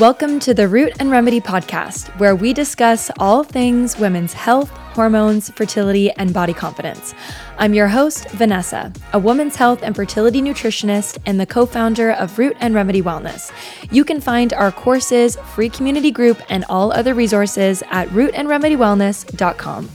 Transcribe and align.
Welcome 0.00 0.40
to 0.40 0.54
the 0.54 0.66
Root 0.66 0.94
and 0.98 1.10
Remedy 1.10 1.42
podcast, 1.42 2.08
where 2.18 2.34
we 2.34 2.54
discuss 2.54 3.10
all 3.18 3.44
things 3.44 3.98
women's 3.98 4.32
health, 4.32 4.70
hormones, 4.70 5.50
fertility, 5.50 6.10
and 6.12 6.32
body 6.32 6.54
confidence. 6.54 7.12
I'm 7.58 7.74
your 7.74 7.86
host, 7.86 8.30
Vanessa, 8.30 8.94
a 9.12 9.18
women's 9.18 9.56
health 9.56 9.82
and 9.82 9.94
fertility 9.94 10.40
nutritionist 10.40 11.18
and 11.26 11.38
the 11.38 11.44
co 11.44 11.66
founder 11.66 12.12
of 12.12 12.38
Root 12.38 12.56
and 12.60 12.74
Remedy 12.74 13.02
Wellness. 13.02 13.52
You 13.92 14.06
can 14.06 14.22
find 14.22 14.54
our 14.54 14.72
courses, 14.72 15.36
free 15.54 15.68
community 15.68 16.10
group, 16.10 16.40
and 16.48 16.64
all 16.70 16.92
other 16.92 17.12
resources 17.12 17.82
at 17.90 18.08
rootandremedywellness.com. 18.08 19.90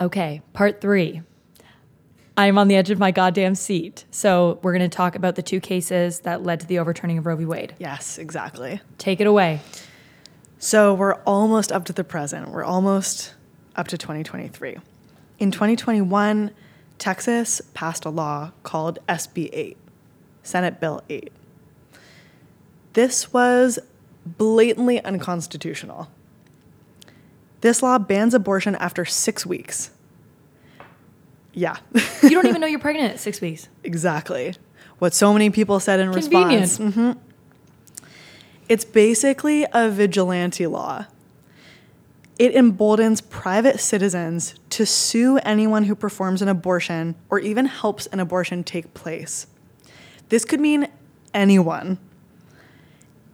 Okay, 0.00 0.40
part 0.54 0.80
three. 0.80 1.20
I'm 2.38 2.56
on 2.56 2.68
the 2.68 2.76
edge 2.76 2.90
of 2.90 2.98
my 3.00 3.10
goddamn 3.10 3.56
seat. 3.56 4.04
So, 4.12 4.60
we're 4.62 4.72
going 4.72 4.88
to 4.88 4.96
talk 4.96 5.16
about 5.16 5.34
the 5.34 5.42
two 5.42 5.58
cases 5.58 6.20
that 6.20 6.44
led 6.44 6.60
to 6.60 6.66
the 6.66 6.78
overturning 6.78 7.18
of 7.18 7.26
Roe 7.26 7.34
v. 7.34 7.44
Wade. 7.44 7.74
Yes, 7.78 8.16
exactly. 8.16 8.80
Take 8.96 9.20
it 9.20 9.26
away. 9.26 9.60
So 10.60 10.92
we're 10.92 11.14
almost 11.24 11.70
up 11.70 11.84
to 11.84 11.92
the 11.92 12.02
present. 12.02 12.50
We're 12.50 12.64
almost 12.64 13.34
up 13.76 13.86
to 13.88 13.98
2023. 13.98 14.78
In 15.38 15.50
2021, 15.52 16.50
Texas 16.98 17.60
passed 17.74 18.04
a 18.04 18.10
law 18.10 18.50
called 18.64 18.98
SB 19.08 19.50
8, 19.52 19.76
Senate 20.42 20.80
Bill 20.80 21.02
8. 21.08 21.32
This 22.94 23.32
was 23.32 23.78
blatantly 24.26 25.02
unconstitutional. 25.04 26.08
This 27.60 27.80
law 27.82 27.98
bans 27.98 28.34
abortion 28.34 28.74
after 28.76 29.04
six 29.04 29.46
weeks. 29.46 29.90
Yeah. 31.58 31.76
You 32.22 32.30
don't 32.30 32.46
even 32.46 32.60
know 32.60 32.68
you're 32.68 32.78
pregnant 32.78 33.14
at 33.14 33.18
six 33.20 33.40
weeks. 33.40 33.68
exactly. 33.82 34.54
What 35.00 35.12
so 35.12 35.32
many 35.32 35.50
people 35.50 35.80
said 35.80 35.98
in 35.98 36.12
Convenient. 36.12 36.60
response. 36.62 36.94
Mhm. 36.96 37.16
It's 38.68 38.84
basically 38.84 39.66
a 39.72 39.88
vigilante 39.90 40.66
law. 40.66 41.06
It 42.38 42.54
emboldens 42.54 43.20
private 43.20 43.80
citizens 43.80 44.54
to 44.70 44.86
sue 44.86 45.38
anyone 45.38 45.84
who 45.84 45.94
performs 45.96 46.42
an 46.42 46.48
abortion 46.48 47.16
or 47.30 47.40
even 47.40 47.66
helps 47.66 48.06
an 48.08 48.20
abortion 48.20 48.62
take 48.62 48.94
place. 48.94 49.46
This 50.28 50.44
could 50.44 50.60
mean 50.60 50.86
anyone. 51.34 51.98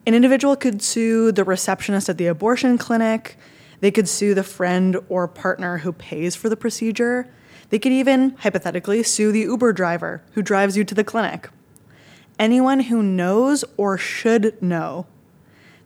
An 0.07 0.15
individual 0.15 0.57
could 0.57 0.81
sue 0.83 1.33
the 1.33 1.45
receptionist 1.45 2.09
at 2.09 2.17
the 2.17 2.27
abortion 2.27 2.79
clinic. 2.79 3.37
They 3.81 3.91
could 3.91 4.09
sue 4.09 4.33
the 4.35 4.43
friend 4.45 4.97
or 5.11 5.29
partner 5.29 5.79
who 5.79 5.93
pays 5.93 6.35
for 6.37 6.49
the 6.49 6.57
procedure. 6.57 7.27
They 7.71 7.79
could 7.79 7.93
even, 7.93 8.31
hypothetically, 8.41 9.03
sue 9.03 9.33
the 9.33 9.41
Uber 9.41 9.73
driver 9.73 10.23
who 10.33 10.43
drives 10.43 10.77
you 10.77 10.85
to 10.85 10.95
the 10.95 11.05
clinic. 11.05 11.49
Anyone 12.39 12.81
who 12.81 13.03
knows 13.03 13.65
or 13.77 13.97
should 13.97 14.61
know 14.63 15.07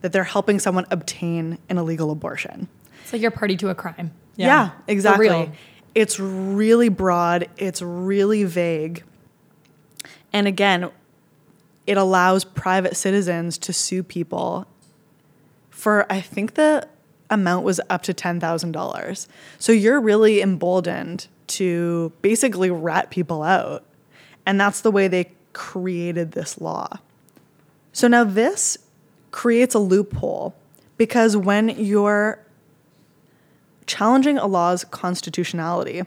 that 0.01 0.13
they're 0.13 0.25
helping 0.25 0.59
someone 0.59 0.87
obtain 0.91 1.59
an 1.69 1.79
illegal 1.79 2.11
abortion. 2.11 2.69
It's 3.03 3.13
like 3.13 3.23
you're 3.23 3.31
party 3.31 3.57
to 3.57 3.69
a 3.69 3.75
crime. 3.75 4.13
Yeah, 4.37 4.71
For 4.71 4.77
exactly. 4.89 5.29
real. 5.29 5.53
It's 5.95 6.21
really 6.21 6.89
broad, 6.89 7.49
it's 7.57 7.83
really 7.83 8.45
vague. 8.45 9.03
And 10.33 10.47
again, 10.47 10.91
it 11.87 11.97
allows 11.97 12.45
private 12.45 12.97
citizens 12.97 13.59
to 13.59 13.73
sue 13.73 14.03
people 14.03 14.67
for, 15.71 16.11
I 16.13 16.21
think 16.21 16.55
the 16.55 16.87
amount 17.31 17.65
was 17.65 17.81
up 17.91 18.03
to 18.03 18.15
$10,000. 18.15 19.27
So 19.59 19.73
you're 19.73 20.01
really 20.01 20.41
emboldened 20.41 21.29
to 21.49 22.13
basically 22.23 22.71
rat 22.71 23.11
people 23.11 23.43
out. 23.43 23.85
And 24.47 24.61
that's 24.61 24.81
the 24.81 24.91
way 24.91 25.09
they 25.09 25.33
created 25.53 26.33
this 26.33 26.61
law. 26.61 26.99
So 27.93 28.09
now 28.09 28.25
this 28.25 28.79
creates 29.31 29.75
a 29.75 29.79
loophole 29.79 30.55
because 30.97 31.37
when 31.37 31.69
you're 31.71 32.39
challenging 33.87 34.39
a 34.39 34.47
law's 34.47 34.85
constitutionality, 34.85 36.03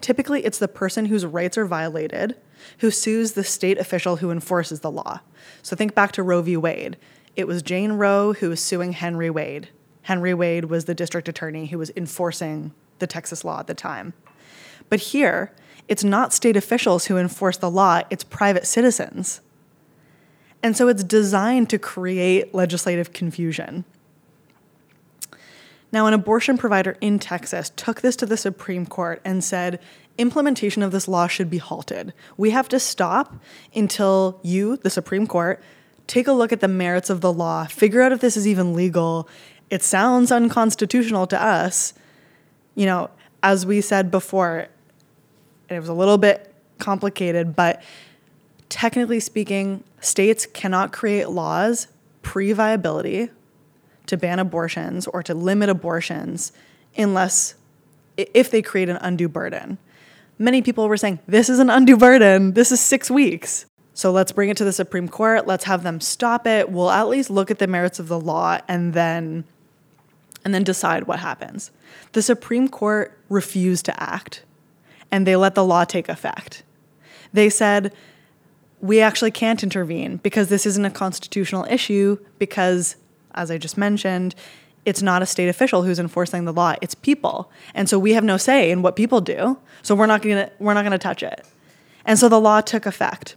typically 0.00 0.44
it's 0.44 0.58
the 0.58 0.68
person 0.68 1.06
whose 1.06 1.24
rights 1.24 1.56
are 1.56 1.66
violated 1.66 2.36
who 2.78 2.90
sues 2.90 3.32
the 3.32 3.44
state 3.44 3.78
official 3.78 4.16
who 4.16 4.30
enforces 4.30 4.80
the 4.80 4.90
law. 4.90 5.20
So 5.62 5.76
think 5.76 5.94
back 5.94 6.12
to 6.12 6.22
Roe 6.22 6.42
v. 6.42 6.56
Wade. 6.56 6.96
It 7.34 7.46
was 7.46 7.62
Jane 7.62 7.92
Roe 7.92 8.32
who 8.34 8.50
was 8.50 8.60
suing 8.60 8.92
Henry 8.92 9.30
Wade. 9.30 9.68
Henry 10.02 10.34
Wade 10.34 10.66
was 10.66 10.84
the 10.84 10.94
district 10.94 11.28
attorney 11.28 11.66
who 11.66 11.78
was 11.78 11.90
enforcing 11.96 12.72
the 12.98 13.06
Texas 13.06 13.44
law 13.44 13.60
at 13.60 13.66
the 13.66 13.74
time. 13.74 14.14
But 14.88 15.00
here, 15.00 15.52
it's 15.88 16.04
not 16.04 16.32
state 16.32 16.56
officials 16.56 17.06
who 17.06 17.16
enforce 17.16 17.56
the 17.56 17.70
law, 17.70 18.02
it's 18.10 18.24
private 18.24 18.66
citizens. 18.66 19.40
And 20.62 20.76
so 20.76 20.88
it's 20.88 21.04
designed 21.04 21.70
to 21.70 21.78
create 21.78 22.54
legislative 22.54 23.12
confusion. 23.12 23.84
Now, 25.92 26.06
an 26.06 26.14
abortion 26.14 26.58
provider 26.58 26.96
in 27.00 27.18
Texas 27.18 27.70
took 27.76 28.00
this 28.00 28.16
to 28.16 28.26
the 28.26 28.36
Supreme 28.36 28.86
Court 28.86 29.20
and 29.24 29.42
said 29.44 29.80
implementation 30.18 30.82
of 30.82 30.92
this 30.92 31.06
law 31.06 31.26
should 31.26 31.48
be 31.48 31.58
halted. 31.58 32.12
We 32.36 32.50
have 32.50 32.68
to 32.70 32.80
stop 32.80 33.36
until 33.74 34.40
you, 34.42 34.76
the 34.78 34.90
Supreme 34.90 35.26
Court, 35.26 35.62
take 36.06 36.26
a 36.26 36.32
look 36.32 36.52
at 36.52 36.60
the 36.60 36.68
merits 36.68 37.10
of 37.10 37.20
the 37.20 37.32
law, 37.32 37.66
figure 37.66 38.02
out 38.02 38.12
if 38.12 38.20
this 38.20 38.36
is 38.36 38.46
even 38.46 38.74
legal. 38.74 39.28
It 39.70 39.82
sounds 39.82 40.32
unconstitutional 40.32 41.26
to 41.28 41.40
us. 41.40 41.94
You 42.74 42.86
know, 42.86 43.10
as 43.42 43.64
we 43.64 43.80
said 43.80 44.10
before, 44.10 44.68
it 45.68 45.80
was 45.80 45.88
a 45.88 45.94
little 45.94 46.18
bit 46.18 46.54
complicated, 46.78 47.56
but 47.56 47.82
technically 48.68 49.20
speaking, 49.20 49.82
states 50.00 50.46
cannot 50.46 50.92
create 50.92 51.28
laws 51.28 51.88
pre 52.22 52.52
viability 52.52 53.30
to 54.06 54.16
ban 54.16 54.38
abortions 54.38 55.06
or 55.06 55.22
to 55.22 55.34
limit 55.34 55.68
abortions 55.68 56.52
unless 56.96 57.54
if 58.16 58.50
they 58.50 58.62
create 58.62 58.88
an 58.88 58.96
undue 58.96 59.28
burden. 59.28 59.78
Many 60.38 60.62
people 60.62 60.88
were 60.88 60.96
saying, 60.96 61.18
this 61.26 61.48
is 61.48 61.58
an 61.58 61.70
undue 61.70 61.96
burden. 61.96 62.52
This 62.52 62.70
is 62.70 62.80
six 62.80 63.10
weeks. 63.10 63.66
So 63.94 64.12
let's 64.12 64.32
bring 64.32 64.50
it 64.50 64.56
to 64.58 64.64
the 64.64 64.72
Supreme 64.72 65.08
Court. 65.08 65.46
Let's 65.46 65.64
have 65.64 65.82
them 65.82 66.00
stop 66.00 66.46
it. 66.46 66.70
We'll 66.70 66.90
at 66.90 67.08
least 67.08 67.30
look 67.30 67.50
at 67.50 67.58
the 67.58 67.66
merits 67.66 67.98
of 67.98 68.08
the 68.08 68.20
law 68.20 68.58
and 68.68 68.92
then 68.92 69.44
and 70.44 70.54
then 70.54 70.62
decide 70.62 71.08
what 71.08 71.18
happens. 71.18 71.72
The 72.12 72.22
Supreme 72.22 72.68
Court 72.68 73.18
refused 73.28 73.84
to 73.86 74.02
act 74.02 74.44
and 75.10 75.26
they 75.26 75.36
let 75.36 75.54
the 75.54 75.64
law 75.64 75.84
take 75.84 76.08
effect. 76.08 76.62
They 77.32 77.50
said, 77.50 77.92
we 78.80 79.00
actually 79.00 79.30
can't 79.30 79.62
intervene 79.62 80.18
because 80.18 80.48
this 80.48 80.66
isn't 80.66 80.84
a 80.84 80.90
constitutional 80.90 81.64
issue 81.68 82.18
because, 82.38 82.96
as 83.34 83.50
I 83.50 83.58
just 83.58 83.76
mentioned, 83.76 84.34
it's 84.84 85.02
not 85.02 85.22
a 85.22 85.26
state 85.26 85.48
official 85.48 85.82
who's 85.82 85.98
enforcing 85.98 86.44
the 86.44 86.52
law, 86.52 86.74
it's 86.80 86.94
people. 86.94 87.50
And 87.74 87.88
so 87.88 87.98
we 87.98 88.12
have 88.12 88.24
no 88.24 88.36
say 88.36 88.70
in 88.70 88.82
what 88.82 88.94
people 88.94 89.20
do. 89.20 89.58
So 89.82 89.94
we're 89.94 90.06
not 90.06 90.22
gonna 90.22 90.50
we're 90.58 90.74
not 90.74 90.84
gonna 90.84 90.98
touch 90.98 91.22
it. 91.22 91.44
And 92.04 92.18
so 92.18 92.28
the 92.28 92.40
law 92.40 92.60
took 92.60 92.86
effect. 92.86 93.34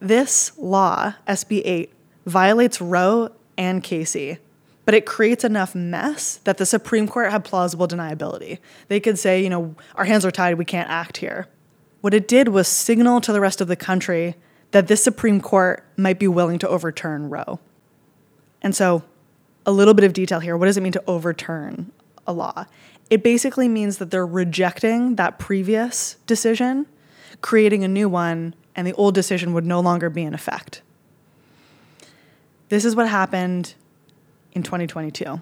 This 0.00 0.52
law, 0.58 1.14
SB 1.28 1.62
8, 1.64 1.92
violates 2.26 2.80
Roe 2.80 3.30
and 3.56 3.82
Casey, 3.82 4.38
but 4.84 4.94
it 4.94 5.06
creates 5.06 5.44
enough 5.44 5.74
mess 5.74 6.36
that 6.44 6.58
the 6.58 6.66
Supreme 6.66 7.08
Court 7.08 7.30
had 7.30 7.44
plausible 7.44 7.88
deniability. 7.88 8.58
They 8.88 9.00
could 9.00 9.18
say, 9.18 9.42
you 9.42 9.48
know, 9.48 9.74
our 9.94 10.04
hands 10.04 10.24
are 10.24 10.30
tied, 10.30 10.58
we 10.58 10.64
can't 10.64 10.90
act 10.90 11.18
here. 11.18 11.48
What 12.00 12.12
it 12.12 12.28
did 12.28 12.48
was 12.48 12.68
signal 12.68 13.20
to 13.22 13.32
the 13.32 13.40
rest 13.40 13.60
of 13.60 13.68
the 13.68 13.76
country 13.76 14.34
that 14.72 14.88
this 14.88 15.02
Supreme 15.02 15.40
Court 15.40 15.84
might 15.96 16.18
be 16.18 16.28
willing 16.28 16.58
to 16.58 16.68
overturn 16.68 17.30
Roe. 17.30 17.60
And 18.60 18.74
so, 18.74 19.02
a 19.66 19.72
little 19.72 19.94
bit 19.94 20.04
of 20.04 20.12
detail 20.12 20.40
here. 20.40 20.56
What 20.56 20.66
does 20.66 20.76
it 20.76 20.82
mean 20.82 20.92
to 20.92 21.04
overturn 21.06 21.90
a 22.26 22.32
law? 22.32 22.66
It 23.08 23.22
basically 23.22 23.68
means 23.68 23.98
that 23.98 24.10
they're 24.10 24.26
rejecting 24.26 25.16
that 25.16 25.38
previous 25.38 26.16
decision, 26.26 26.86
creating 27.40 27.84
a 27.84 27.88
new 27.88 28.08
one, 28.08 28.54
and 28.76 28.86
the 28.86 28.92
old 28.94 29.14
decision 29.14 29.52
would 29.54 29.64
no 29.64 29.80
longer 29.80 30.10
be 30.10 30.22
in 30.22 30.34
effect. 30.34 30.82
This 32.68 32.84
is 32.84 32.96
what 32.96 33.08
happened 33.08 33.74
in 34.54 34.62
2022. 34.62 35.40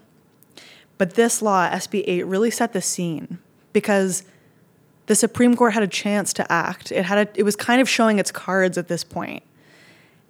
But 0.99 1.15
this 1.15 1.43
law, 1.43 1.69
SB 1.69 2.05
8, 2.07 2.27
really 2.27 2.51
set 2.51 2.73
the 2.73 2.83
scene 2.83 3.39
because 3.73 4.25
the 5.07 5.15
Supreme 5.15 5.57
Court 5.57 5.73
had 5.75 5.83
a 5.83 5.89
chance 5.89 6.33
to 6.35 6.53
act. 6.53 6.93
It 6.93 7.05
had 7.05 7.19
a, 7.19 7.39
it 7.39 7.43
was 7.43 7.57
kind 7.57 7.81
of 7.81 7.89
showing 7.89 8.19
its 8.19 8.31
cards 8.31 8.79
at 8.79 8.89
this 8.89 9.05
point. 9.05 9.43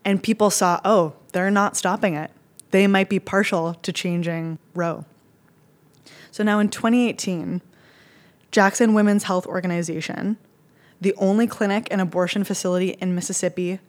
And 0.05 0.23
people 0.23 0.51
saw, 0.51 0.81
oh, 0.85 1.15
they're 1.33 1.51
not 1.51 1.77
stopping 1.77 2.15
it. 2.15 2.31
They 2.71 2.87
might 2.87 3.09
be 3.09 3.21
partial 3.21 3.75
to 3.75 3.93
changing 3.93 4.59
Roe. 4.75 5.05
So 6.31 6.43
now 6.43 6.59
in 6.59 6.71
2018, 6.71 7.61
Jackson 8.51 8.95
Women's 8.95 9.25
Health 9.25 9.47
Organization, 9.47 10.39
the 11.01 11.15
only 11.17 11.47
clinic 11.47 11.89
and 11.91 12.01
abortion 12.01 12.45
facility 12.45 12.91
in 13.01 13.15
Mississippi, 13.15 13.81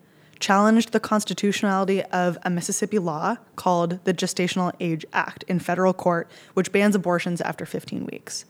challenged 0.43 0.91
the 0.91 0.99
constitutionality 0.99 2.03
of 2.03 2.37
a 2.43 2.49
Mississippi 2.49 2.99
law 2.99 3.37
called 3.55 4.03
the 4.03 4.13
Gestational 4.13 4.73
Age 4.81 5.05
Act 5.13 5.43
in 5.47 5.57
federal 5.57 5.93
court, 5.93 6.29
which 6.53 6.69
bans 6.73 6.95
abortions 6.95 7.39
after 7.39 7.65
15 7.65 8.05
weeks. 8.07 8.43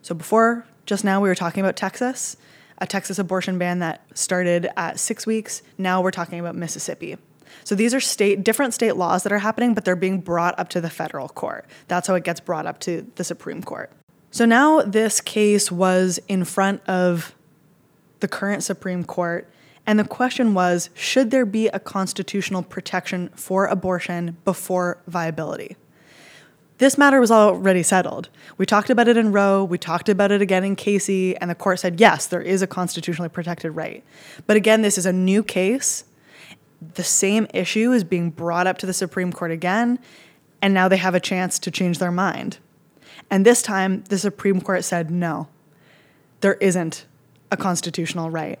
So 0.00 0.14
before, 0.14 0.64
just 0.86 1.04
now, 1.04 1.20
we 1.20 1.28
were 1.28 1.34
talking 1.34 1.62
about 1.62 1.76
Texas, 1.76 2.38
a 2.78 2.86
Texas 2.86 3.18
abortion 3.18 3.58
ban 3.58 3.80
that 3.80 4.00
started 4.14 4.70
at 4.78 4.98
six 4.98 5.26
weeks. 5.26 5.60
Now 5.76 6.00
we're 6.00 6.10
talking 6.10 6.40
about 6.40 6.54
Mississippi. 6.54 7.18
So 7.64 7.74
these 7.74 7.92
are 7.92 8.00
state 8.00 8.42
different 8.42 8.72
state 8.72 8.96
laws 8.96 9.22
that 9.24 9.32
are 9.32 9.38
happening, 9.38 9.74
but 9.74 9.84
they're 9.84 9.94
being 9.94 10.22
brought 10.22 10.58
up 10.58 10.70
to 10.70 10.80
the 10.80 10.88
federal 10.88 11.28
court. 11.28 11.66
That's 11.88 12.08
how 12.08 12.14
it 12.14 12.24
gets 12.24 12.40
brought 12.40 12.64
up 12.64 12.80
to 12.80 13.06
the 13.16 13.24
Supreme 13.24 13.62
Court. 13.62 13.90
So 14.30 14.46
now 14.46 14.80
this 14.80 15.20
case 15.20 15.70
was 15.70 16.18
in 16.28 16.46
front 16.46 16.80
of 16.88 17.34
the 18.20 18.28
current 18.28 18.64
Supreme 18.64 19.04
Court, 19.04 19.50
and 19.86 19.98
the 19.98 20.04
question 20.04 20.52
was 20.52 20.90
should 20.94 21.30
there 21.30 21.46
be 21.46 21.68
a 21.68 21.78
constitutional 21.78 22.62
protection 22.62 23.30
for 23.34 23.66
abortion 23.66 24.36
before 24.44 24.98
viability? 25.06 25.76
This 26.78 26.98
matter 26.98 27.20
was 27.20 27.30
already 27.30 27.82
settled. 27.82 28.28
We 28.58 28.66
talked 28.66 28.90
about 28.90 29.08
it 29.08 29.16
in 29.16 29.32
Roe, 29.32 29.64
we 29.64 29.78
talked 29.78 30.10
about 30.10 30.30
it 30.30 30.42
again 30.42 30.62
in 30.62 30.76
Casey, 30.76 31.36
and 31.36 31.50
the 31.50 31.54
court 31.54 31.80
said 31.80 32.00
yes, 32.00 32.26
there 32.26 32.42
is 32.42 32.60
a 32.60 32.66
constitutionally 32.66 33.30
protected 33.30 33.74
right. 33.74 34.04
But 34.46 34.56
again, 34.56 34.82
this 34.82 34.98
is 34.98 35.06
a 35.06 35.12
new 35.12 35.42
case. 35.42 36.04
The 36.94 37.04
same 37.04 37.46
issue 37.54 37.92
is 37.92 38.04
being 38.04 38.30
brought 38.30 38.66
up 38.66 38.76
to 38.78 38.86
the 38.86 38.92
Supreme 38.92 39.32
Court 39.32 39.50
again, 39.50 39.98
and 40.60 40.74
now 40.74 40.88
they 40.88 40.98
have 40.98 41.14
a 41.14 41.20
chance 41.20 41.58
to 41.60 41.70
change 41.70 41.98
their 41.98 42.12
mind. 42.12 42.58
And 43.30 43.46
this 43.46 43.62
time, 43.62 44.04
the 44.08 44.18
Supreme 44.18 44.60
Court 44.60 44.84
said 44.84 45.10
no, 45.10 45.48
there 46.42 46.54
isn't 46.54 47.06
a 47.50 47.56
constitutional 47.56 48.30
right. 48.30 48.58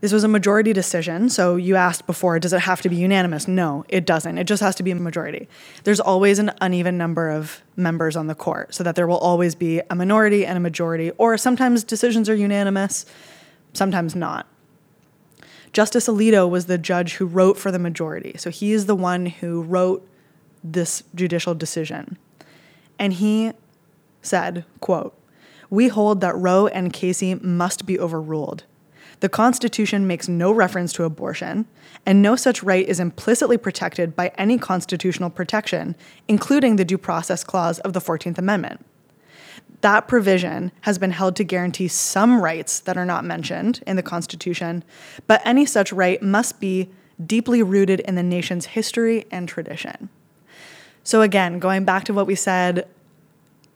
This 0.00 0.12
was 0.12 0.24
a 0.24 0.28
majority 0.28 0.72
decision. 0.72 1.30
So 1.30 1.56
you 1.56 1.74
asked 1.74 2.06
before, 2.06 2.38
does 2.38 2.52
it 2.52 2.60
have 2.60 2.82
to 2.82 2.88
be 2.88 2.96
unanimous? 2.96 3.48
No, 3.48 3.84
it 3.88 4.04
doesn't. 4.04 4.36
It 4.36 4.44
just 4.44 4.62
has 4.62 4.74
to 4.76 4.82
be 4.82 4.90
a 4.90 4.94
majority. 4.94 5.48
There's 5.84 6.00
always 6.00 6.38
an 6.38 6.52
uneven 6.60 6.98
number 6.98 7.30
of 7.30 7.62
members 7.76 8.14
on 8.14 8.26
the 8.26 8.34
court, 8.34 8.74
so 8.74 8.84
that 8.84 8.94
there 8.94 9.06
will 9.06 9.18
always 9.18 9.54
be 9.54 9.80
a 9.88 9.94
minority 9.94 10.44
and 10.44 10.56
a 10.56 10.60
majority, 10.60 11.12
or 11.12 11.38
sometimes 11.38 11.82
decisions 11.82 12.28
are 12.28 12.34
unanimous, 12.34 13.06
sometimes 13.72 14.14
not. 14.14 14.46
Justice 15.72 16.08
Alito 16.08 16.48
was 16.48 16.66
the 16.66 16.78
judge 16.78 17.14
who 17.14 17.26
wrote 17.26 17.58
for 17.58 17.70
the 17.70 17.78
majority. 17.78 18.34
So 18.38 18.50
he 18.50 18.72
is 18.72 18.86
the 18.86 18.94
one 18.94 19.26
who 19.26 19.62
wrote 19.62 20.06
this 20.62 21.02
judicial 21.14 21.54
decision. 21.54 22.18
And 22.98 23.14
he 23.14 23.52
said, 24.22 24.64
quote, 24.80 25.14
"We 25.68 25.88
hold 25.88 26.20
that 26.20 26.36
Roe 26.36 26.66
and 26.66 26.92
Casey 26.92 27.34
must 27.34 27.86
be 27.86 27.98
overruled." 27.98 28.64
The 29.20 29.28
Constitution 29.28 30.06
makes 30.06 30.28
no 30.28 30.52
reference 30.52 30.92
to 30.94 31.04
abortion, 31.04 31.66
and 32.04 32.20
no 32.20 32.36
such 32.36 32.62
right 32.62 32.86
is 32.86 33.00
implicitly 33.00 33.56
protected 33.56 34.14
by 34.14 34.30
any 34.36 34.58
constitutional 34.58 35.30
protection, 35.30 35.96
including 36.28 36.76
the 36.76 36.84
Due 36.84 36.98
Process 36.98 37.42
Clause 37.42 37.78
of 37.80 37.92
the 37.94 38.00
14th 38.00 38.38
Amendment. 38.38 38.84
That 39.80 40.08
provision 40.08 40.70
has 40.82 40.98
been 40.98 41.12
held 41.12 41.36
to 41.36 41.44
guarantee 41.44 41.88
some 41.88 42.40
rights 42.40 42.80
that 42.80 42.96
are 42.96 43.06
not 43.06 43.24
mentioned 43.24 43.82
in 43.86 43.96
the 43.96 44.02
Constitution, 44.02 44.84
but 45.26 45.40
any 45.44 45.64
such 45.64 45.92
right 45.92 46.22
must 46.22 46.60
be 46.60 46.90
deeply 47.24 47.62
rooted 47.62 48.00
in 48.00 48.14
the 48.14 48.22
nation's 48.22 48.66
history 48.66 49.26
and 49.30 49.48
tradition. 49.48 50.10
So, 51.04 51.22
again, 51.22 51.58
going 51.58 51.84
back 51.84 52.04
to 52.04 52.14
what 52.14 52.26
we 52.26 52.34
said 52.34 52.86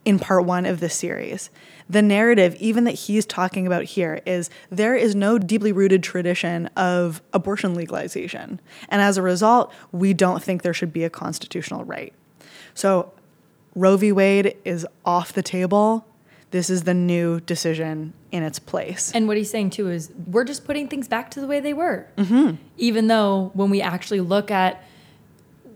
in 0.04 0.18
part 0.18 0.44
one 0.44 0.66
of 0.66 0.80
this 0.80 0.94
series. 0.94 1.50
The 1.90 2.02
narrative, 2.02 2.54
even 2.60 2.84
that 2.84 2.92
he's 2.92 3.26
talking 3.26 3.66
about 3.66 3.82
here, 3.82 4.20
is 4.24 4.48
there 4.70 4.94
is 4.94 5.16
no 5.16 5.38
deeply 5.38 5.72
rooted 5.72 6.04
tradition 6.04 6.66
of 6.76 7.20
abortion 7.32 7.74
legalization. 7.74 8.60
And 8.88 9.02
as 9.02 9.16
a 9.16 9.22
result, 9.22 9.72
we 9.90 10.14
don't 10.14 10.40
think 10.40 10.62
there 10.62 10.72
should 10.72 10.92
be 10.92 11.02
a 11.02 11.10
constitutional 11.10 11.84
right. 11.84 12.12
So 12.74 13.12
Roe 13.74 13.96
v. 13.96 14.12
Wade 14.12 14.56
is 14.64 14.86
off 15.04 15.32
the 15.32 15.42
table. 15.42 16.06
This 16.52 16.70
is 16.70 16.84
the 16.84 16.94
new 16.94 17.40
decision 17.40 18.12
in 18.30 18.44
its 18.44 18.60
place. 18.60 19.10
And 19.12 19.26
what 19.26 19.36
he's 19.36 19.50
saying 19.50 19.70
too 19.70 19.88
is 19.88 20.12
we're 20.26 20.44
just 20.44 20.64
putting 20.64 20.86
things 20.86 21.08
back 21.08 21.30
to 21.32 21.40
the 21.40 21.46
way 21.48 21.58
they 21.58 21.72
were. 21.72 22.06
Mm-hmm. 22.16 22.56
Even 22.76 23.08
though 23.08 23.50
when 23.54 23.68
we 23.68 23.80
actually 23.82 24.20
look 24.20 24.52
at 24.52 24.84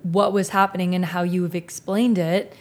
what 0.02 0.32
was 0.32 0.50
happening 0.50 0.94
and 0.94 1.04
how 1.06 1.22
you've 1.22 1.54
explained 1.54 2.18
it, 2.18 2.54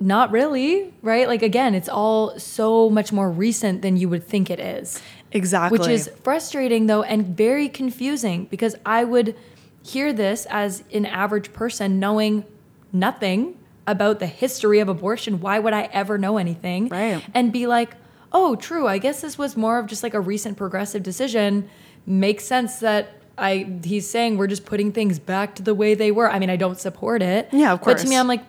not 0.00 0.30
really, 0.30 0.92
right? 1.02 1.26
Like 1.26 1.42
again, 1.42 1.74
it's 1.74 1.88
all 1.88 2.38
so 2.38 2.88
much 2.88 3.12
more 3.12 3.30
recent 3.30 3.82
than 3.82 3.96
you 3.96 4.08
would 4.08 4.24
think 4.24 4.50
it 4.50 4.60
is. 4.60 5.00
Exactly. 5.32 5.78
Which 5.78 5.88
is 5.88 6.10
frustrating 6.22 6.86
though 6.86 7.02
and 7.02 7.26
very 7.36 7.68
confusing 7.68 8.46
because 8.46 8.76
I 8.86 9.04
would 9.04 9.34
hear 9.82 10.12
this 10.12 10.46
as 10.50 10.84
an 10.92 11.06
average 11.06 11.52
person 11.52 11.98
knowing 11.98 12.44
nothing 12.92 13.58
about 13.86 14.18
the 14.20 14.26
history 14.26 14.80
of 14.80 14.88
abortion. 14.88 15.40
Why 15.40 15.58
would 15.58 15.72
I 15.72 15.88
ever 15.92 16.18
know 16.18 16.38
anything? 16.38 16.88
Right. 16.88 17.22
And 17.34 17.52
be 17.52 17.66
like, 17.66 17.96
"Oh, 18.32 18.54
true. 18.54 18.86
I 18.86 18.98
guess 18.98 19.20
this 19.20 19.38
was 19.38 19.56
more 19.56 19.78
of 19.78 19.86
just 19.86 20.02
like 20.02 20.14
a 20.14 20.20
recent 20.20 20.56
progressive 20.56 21.02
decision. 21.02 21.68
Makes 22.06 22.44
sense 22.44 22.80
that 22.80 23.14
I 23.36 23.78
he's 23.84 24.08
saying 24.08 24.36
we're 24.36 24.46
just 24.46 24.66
putting 24.66 24.92
things 24.92 25.18
back 25.18 25.54
to 25.56 25.62
the 25.62 25.74
way 25.74 25.94
they 25.94 26.10
were. 26.10 26.30
I 26.30 26.38
mean, 26.38 26.50
I 26.50 26.56
don't 26.56 26.78
support 26.78 27.22
it. 27.22 27.48
Yeah, 27.52 27.72
of 27.72 27.80
course. 27.80 27.94
But 27.94 28.02
to 28.02 28.08
me, 28.08 28.16
I'm 28.16 28.28
like, 28.28 28.44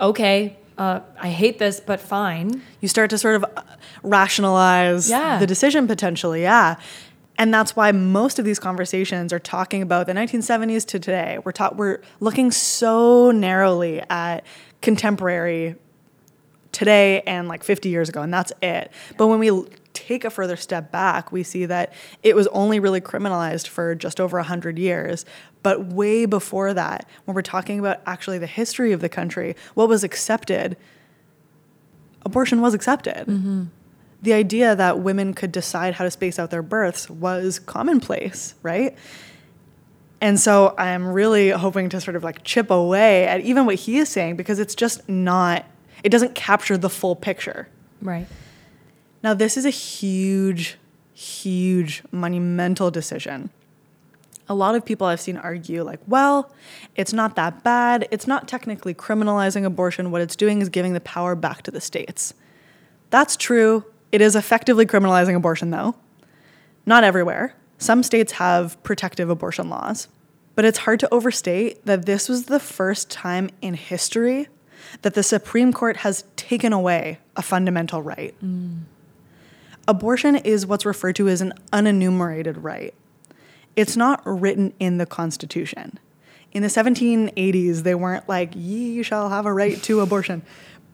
okay, 0.00 0.56
uh, 0.76 1.00
I 1.20 1.28
hate 1.30 1.58
this, 1.58 1.80
but 1.80 2.00
fine. 2.00 2.62
you 2.80 2.88
start 2.88 3.10
to 3.10 3.18
sort 3.18 3.34
of 3.36 3.44
uh, 3.56 3.62
rationalize 4.02 5.10
Yeah. 5.10 5.38
the 5.38 5.46
decision 5.46 5.86
potentially. 5.88 6.42
Yeah. 6.42 6.76
And 7.40 7.54
that's 7.54 7.76
why 7.76 7.92
most 7.92 8.38
of 8.38 8.44
these 8.44 8.58
conversations 8.58 9.32
are 9.32 9.38
talking 9.38 9.80
about 9.82 10.06
the 10.06 10.12
1970s 10.12 10.84
to 10.86 10.98
today. 10.98 11.38
We're 11.44 11.52
ta- 11.52 11.72
we're 11.74 12.00
looking 12.20 12.50
so 12.50 13.30
narrowly 13.30 14.02
at 14.10 14.44
contemporary 14.82 15.76
today 16.72 17.22
and 17.22 17.48
like 17.48 17.64
50 17.64 17.88
years 17.88 18.08
ago 18.08 18.22
and 18.22 18.32
that's 18.32 18.52
it. 18.62 18.90
But 19.16 19.28
when 19.28 19.38
we 19.38 19.50
take 19.98 20.24
a 20.24 20.30
further 20.30 20.56
step 20.56 20.92
back, 20.92 21.32
we 21.32 21.42
see 21.42 21.66
that 21.66 21.92
it 22.22 22.36
was 22.36 22.46
only 22.48 22.78
really 22.78 23.00
criminalized 23.00 23.66
for 23.66 23.94
just 23.94 24.20
over 24.20 24.38
100 24.38 24.78
years. 24.78 25.24
But 25.62 25.86
way 25.86 26.24
before 26.24 26.72
that, 26.74 27.08
when 27.24 27.34
we're 27.34 27.42
talking 27.42 27.78
about 27.78 28.00
actually 28.06 28.38
the 28.38 28.46
history 28.46 28.92
of 28.92 29.00
the 29.00 29.08
country, 29.08 29.56
what 29.74 29.88
was 29.88 30.04
accepted 30.04 30.76
abortion 32.24 32.60
was 32.60 32.74
accepted. 32.74 33.26
Mm-hmm. 33.26 33.64
The 34.22 34.32
idea 34.32 34.74
that 34.74 34.98
women 34.98 35.32
could 35.32 35.52
decide 35.52 35.94
how 35.94 36.04
to 36.04 36.10
space 36.10 36.38
out 36.38 36.50
their 36.50 36.62
births 36.62 37.08
was 37.08 37.58
commonplace, 37.58 38.54
right? 38.62 38.96
And 40.20 40.38
so 40.38 40.74
I'm 40.76 41.06
really 41.06 41.50
hoping 41.50 41.88
to 41.90 42.00
sort 42.00 42.16
of 42.16 42.24
like 42.24 42.42
chip 42.42 42.70
away 42.70 43.26
at 43.26 43.40
even 43.42 43.66
what 43.66 43.76
he 43.76 43.98
is 43.98 44.08
saying 44.08 44.36
because 44.36 44.58
it's 44.58 44.74
just 44.74 45.08
not, 45.08 45.64
it 46.02 46.08
doesn't 46.08 46.34
capture 46.34 46.76
the 46.76 46.90
full 46.90 47.14
picture. 47.14 47.68
Right. 48.02 48.26
Now, 49.22 49.34
this 49.34 49.56
is 49.56 49.64
a 49.64 49.70
huge, 49.70 50.76
huge, 51.14 52.02
monumental 52.10 52.90
decision. 52.90 53.50
A 54.48 54.54
lot 54.54 54.74
of 54.74 54.84
people 54.84 55.06
I've 55.06 55.20
seen 55.20 55.36
argue, 55.36 55.82
like, 55.82 56.00
well, 56.06 56.50
it's 56.96 57.12
not 57.12 57.36
that 57.36 57.62
bad. 57.62 58.08
It's 58.10 58.26
not 58.26 58.48
technically 58.48 58.94
criminalizing 58.94 59.64
abortion. 59.64 60.10
What 60.10 60.22
it's 60.22 60.36
doing 60.36 60.62
is 60.62 60.68
giving 60.68 60.94
the 60.94 61.00
power 61.00 61.34
back 61.34 61.62
to 61.62 61.70
the 61.70 61.80
states. 61.80 62.32
That's 63.10 63.36
true. 63.36 63.84
It 64.10 64.20
is 64.20 64.34
effectively 64.34 64.86
criminalizing 64.86 65.34
abortion, 65.34 65.70
though. 65.70 65.96
Not 66.86 67.04
everywhere. 67.04 67.54
Some 67.76 68.02
states 68.02 68.32
have 68.32 68.82
protective 68.82 69.28
abortion 69.28 69.68
laws. 69.68 70.08
But 70.54 70.64
it's 70.64 70.78
hard 70.78 70.98
to 71.00 71.14
overstate 71.14 71.84
that 71.84 72.06
this 72.06 72.28
was 72.28 72.46
the 72.46 72.58
first 72.58 73.10
time 73.10 73.50
in 73.60 73.74
history 73.74 74.48
that 75.02 75.14
the 75.14 75.22
Supreme 75.22 75.72
Court 75.72 75.98
has 75.98 76.24
taken 76.36 76.72
away 76.72 77.18
a 77.36 77.42
fundamental 77.42 78.02
right. 78.02 78.34
Mm. 78.44 78.80
Abortion 79.88 80.36
is 80.36 80.66
what's 80.66 80.84
referred 80.84 81.16
to 81.16 81.28
as 81.28 81.40
an 81.40 81.54
unenumerated 81.72 82.62
right. 82.62 82.92
It's 83.74 83.96
not 83.96 84.20
written 84.26 84.74
in 84.78 84.98
the 84.98 85.06
Constitution. 85.06 85.98
In 86.52 86.62
the 86.62 86.68
1780s, 86.68 87.84
they 87.84 87.94
weren't 87.94 88.28
like, 88.28 88.52
ye 88.54 89.02
shall 89.02 89.30
have 89.30 89.46
a 89.46 89.52
right 89.52 89.82
to 89.84 90.00
abortion. 90.00 90.42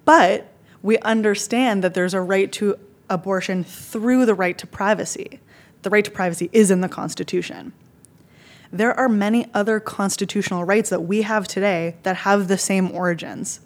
But 0.04 0.46
we 0.80 0.96
understand 0.98 1.82
that 1.82 1.94
there's 1.94 2.14
a 2.14 2.20
right 2.20 2.52
to 2.52 2.78
abortion 3.10 3.64
through 3.64 4.26
the 4.26 4.34
right 4.34 4.56
to 4.58 4.66
privacy. 4.66 5.40
The 5.82 5.90
right 5.90 6.04
to 6.04 6.10
privacy 6.10 6.48
is 6.52 6.70
in 6.70 6.80
the 6.80 6.88
Constitution. 6.88 7.72
There 8.70 8.94
are 8.94 9.08
many 9.08 9.46
other 9.54 9.80
constitutional 9.80 10.64
rights 10.64 10.90
that 10.90 11.02
we 11.02 11.22
have 11.22 11.48
today 11.48 11.96
that 12.04 12.18
have 12.18 12.46
the 12.46 12.58
same 12.58 12.92
origins, 12.92 13.60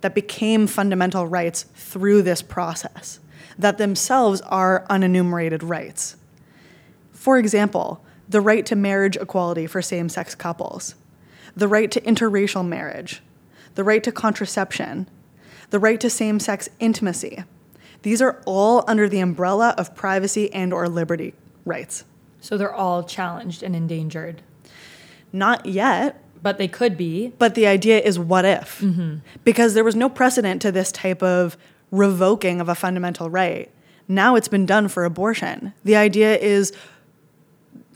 that 0.00 0.14
became 0.14 0.66
fundamental 0.66 1.26
rights 1.26 1.64
through 1.74 2.22
this 2.22 2.40
process, 2.40 3.20
that 3.58 3.78
themselves 3.78 4.40
are 4.42 4.84
unenumerated 4.90 5.60
rights. 5.68 6.16
For 7.12 7.38
example, 7.38 8.04
the 8.28 8.40
right 8.40 8.64
to 8.66 8.76
marriage 8.76 9.16
equality 9.16 9.66
for 9.66 9.80
same 9.82 10.08
sex 10.08 10.34
couples, 10.34 10.94
the 11.56 11.68
right 11.68 11.90
to 11.90 12.00
interracial 12.02 12.66
marriage, 12.66 13.22
the 13.74 13.84
right 13.84 14.02
to 14.04 14.12
contraception, 14.12 15.08
the 15.70 15.78
right 15.78 16.00
to 16.00 16.10
same 16.10 16.40
sex 16.40 16.68
intimacy. 16.80 17.44
These 18.02 18.20
are 18.20 18.42
all 18.44 18.84
under 18.86 19.08
the 19.08 19.20
umbrella 19.20 19.74
of 19.78 19.94
privacy 19.94 20.52
and 20.52 20.72
or 20.72 20.88
liberty 20.88 21.34
rights. 21.64 22.04
So 22.40 22.56
they're 22.58 22.74
all 22.74 23.02
challenged 23.04 23.62
and 23.62 23.74
endangered. 23.74 24.42
Not 25.32 25.64
yet, 25.66 26.22
But 26.42 26.58
they 26.58 26.68
could 26.68 26.96
be. 26.96 27.32
but 27.38 27.54
the 27.54 27.66
idea 27.66 27.98
is 28.00 28.18
what 28.18 28.44
if? 28.44 28.80
Mm-hmm. 28.80 29.16
Because 29.44 29.72
there 29.74 29.84
was 29.84 29.96
no 29.96 30.08
precedent 30.10 30.60
to 30.62 30.70
this 30.70 30.92
type 30.92 31.22
of 31.22 31.56
revoking 31.94 32.60
of 32.60 32.68
a 32.68 32.74
fundamental 32.74 33.30
right. 33.30 33.70
Now 34.08 34.36
it's 34.36 34.48
been 34.48 34.66
done 34.66 34.88
for 34.88 35.04
abortion. 35.04 35.72
The 35.84 35.96
idea 35.96 36.36
is 36.36 36.72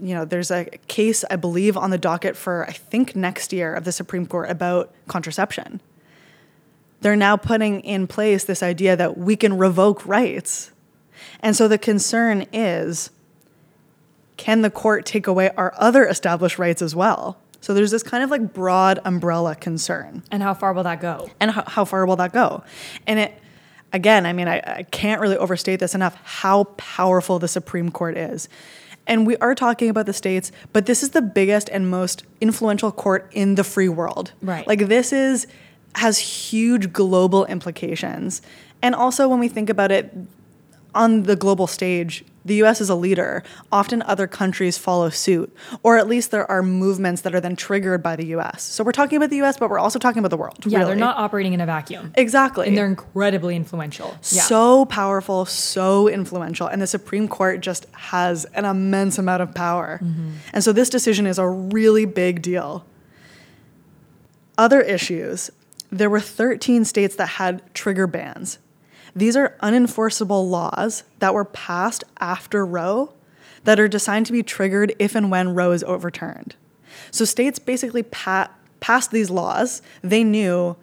you 0.01 0.15
know, 0.15 0.25
there's 0.25 0.51
a 0.51 0.65
case, 0.87 1.25
I 1.31 1.37
believe, 1.37 1.77
on 1.77 1.91
the 1.91 1.99
docket 1.99 2.37
for, 2.37 2.65
I 2.69 2.73
think, 2.73 3.17
next 3.17 3.53
year 3.53 3.75
of 3.75 3.85
the 3.85 3.93
Supreme 3.93 4.27
Court 4.27 4.51
about 4.51 4.95
contraception. 5.09 5.81
They're 7.01 7.17
now 7.17 7.37
putting 7.37 7.81
in 7.81 8.07
place 8.07 8.45
this 8.45 8.63
idea 8.63 8.97
that 8.97 9.19
we 9.19 9.37
can 9.37 9.59
revoke 9.59 10.07
rights. 10.07 10.73
And 11.41 11.57
so 11.57 11.69
the 11.69 11.79
concern 11.79 12.47
is 12.53 13.11
can 14.37 14.63
the 14.63 14.71
court 14.71 15.05
take 15.05 15.27
away 15.27 15.51
our 15.57 15.75
other 15.77 16.07
established 16.07 16.59
rights 16.61 16.81
as 16.81 16.95
well? 16.95 17.39
So 17.61 17.75
there's 17.75 17.91
this 17.91 18.05
kind 18.05 18.23
of 18.23 18.31
like 18.31 18.53
broad 18.53 19.01
umbrella 19.05 19.57
concern. 19.57 20.23
And 20.31 20.45
how 20.45 20.55
far 20.55 20.73
will 20.73 20.85
that 20.85 21.01
go? 21.01 21.29
And 21.41 21.51
how, 21.51 21.65
how 21.67 21.85
far 21.85 22.07
will 22.07 22.17
that 22.17 22.33
go? 22.33 22.63
And 23.07 23.19
it, 23.19 23.43
again, 23.93 24.27
I 24.27 24.33
mean, 24.33 24.49
I, 24.49 24.63
I 24.65 24.83
can't 24.85 25.21
really 25.21 25.37
overstate 25.37 25.81
this 25.81 25.95
enough 25.95 26.19
how 26.25 26.65
powerful 26.77 27.39
the 27.39 27.49
Supreme 27.49 27.91
Court 27.91 28.17
is. 28.17 28.49
And 29.07 29.27
we 29.27 29.37
are 29.39 29.55
talking 29.55 29.89
about 29.89 30.07
the 30.07 30.13
states, 30.13 30.53
but 30.73 30.87
this 30.87 31.03
is 31.03 31.11
the 31.11 31.23
biggest 31.23 31.71
and 31.71 31.91
most 31.91 32.25
influential 32.41 32.93
court 32.93 33.31
in 33.33 33.55
the 33.55 33.65
free 33.65 33.89
world. 33.89 34.33
Right. 34.43 34.67
Like 34.67 34.87
this 34.89 35.13
is 35.13 35.47
has 35.95 36.19
huge 36.19 36.93
global 36.93 37.47
implications. 37.47 38.43
And 38.83 38.95
also 38.95 39.27
when 39.29 39.41
we 39.41 39.49
think 39.49 39.71
about 39.71 39.91
it 39.91 40.15
on 40.95 41.23
the 41.23 41.37
global 41.37 41.67
stage, 41.67 42.25
the 42.49 42.63
US 42.65 42.81
is 42.81 42.91
a 42.91 42.95
leader. 42.95 43.43
Often 43.71 44.03
other 44.03 44.27
countries 44.27 44.77
follow 44.77 45.11
suit, 45.11 45.55
or 45.83 45.97
at 45.97 46.09
least 46.09 46.31
there 46.31 46.51
are 46.51 46.63
movements 46.63 47.23
that 47.23 47.35
are 47.35 47.41
then 47.41 47.57
triggered 47.57 48.03
by 48.03 48.17
the 48.17 48.27
US. 48.37 48.63
So 48.63 48.83
we're 48.83 48.93
talking 48.93 49.17
about 49.17 49.31
the 49.31 49.41
US, 49.43 49.57
but 49.57 49.71
we're 49.71 49.79
also 49.79 49.99
talking 49.99 50.19
about 50.19 50.31
the 50.31 50.37
world. 50.37 50.59
Yeah, 50.67 50.79
really. 50.79 50.91
they're 50.91 50.97
not 50.97 51.17
operating 51.17 51.53
in 51.53 51.61
a 51.61 51.67
vacuum. 51.67 52.13
Exactly. 52.17 52.67
And 52.67 52.77
they're 52.77 52.87
incredibly 52.87 53.55
influential. 53.55 54.19
Yeah. 54.33 54.43
so 54.43 54.85
powerful, 54.87 55.45
so 55.45 56.09
influential. 56.09 56.67
And 56.67 56.83
the 56.83 56.87
Supreme 56.87 57.29
Court 57.29 57.61
just 57.61 57.87
has 57.93 58.45
an 58.47 58.65
immense 58.65 59.19
amount 59.19 59.43
of 59.43 59.55
power. 59.55 60.01
Mm-hmm. 60.03 60.31
And 60.53 60.65
so 60.65 60.73
this 60.73 60.91
decision 60.91 61.27
is 61.27 61.39
a 61.39 61.49
really 61.49 62.05
big 62.05 62.43
deal. 62.43 62.85
Other 64.57 64.81
issues 64.81 65.51
there 65.91 66.11
were 66.11 66.21
13 66.21 66.85
states 66.85 67.17
that 67.17 67.27
had 67.27 67.63
trigger 67.75 68.07
bans. 68.07 68.59
These 69.19 69.37
are 69.37 69.57
unenforceable 69.61 70.49
laws 70.49 71.03
that 71.19 71.35
were 71.35 71.45
passed 71.45 72.05
after 72.21 72.65
Roe 72.65 73.13
that 73.65 73.81
are 73.81 73.89
designed 73.89 74.27
to 74.27 74.33
be 74.33 74.45
triggered 74.45 74.95
if 75.01 75.17
and 75.17 75.29
when 75.29 75.57
Roe 75.57 75.73
is 75.73 75.83
overturned. 75.83 76.55
So 77.11 77.25
states 77.25 77.59
basically 77.59 78.05
pa- 78.05 78.53
passed 78.79 79.11
these 79.11 79.29
laws. 79.29 79.83
They 80.03 80.23
knew 80.23 80.77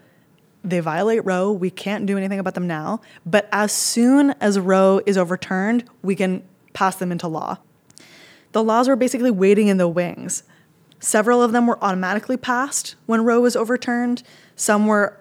they 0.66 0.82
violate 0.82 1.24
Roe, 1.24 1.50
we 1.50 1.70
can't 1.70 2.06
do 2.06 2.18
anything 2.18 2.40
about 2.40 2.56
them 2.56 2.68
now, 2.68 3.00
but 3.26 3.48
as 3.54 3.72
soon 3.72 4.32
as 4.42 4.60
Roe 4.60 5.00
is 5.06 5.18
overturned, 5.18 5.86
we 6.02 6.14
can 6.14 6.44
pass 6.74 6.98
them 6.98 7.14
into 7.14 7.30
law. 7.30 7.60
The 8.52 8.64
laws 8.64 8.90
were 8.90 8.98
basically 8.98 9.32
waiting 9.32 9.70
in 9.70 9.78
the 9.78 9.88
wings. 9.88 10.44
Several 11.00 11.42
of 11.42 11.54
them 11.54 11.68
were 11.68 11.82
automatically 11.82 12.36
passed 12.36 12.96
when 13.06 13.24
Roe 13.24 13.40
was 13.40 13.56
overturned. 13.56 14.24
Some 14.58 14.88
were 14.88 15.18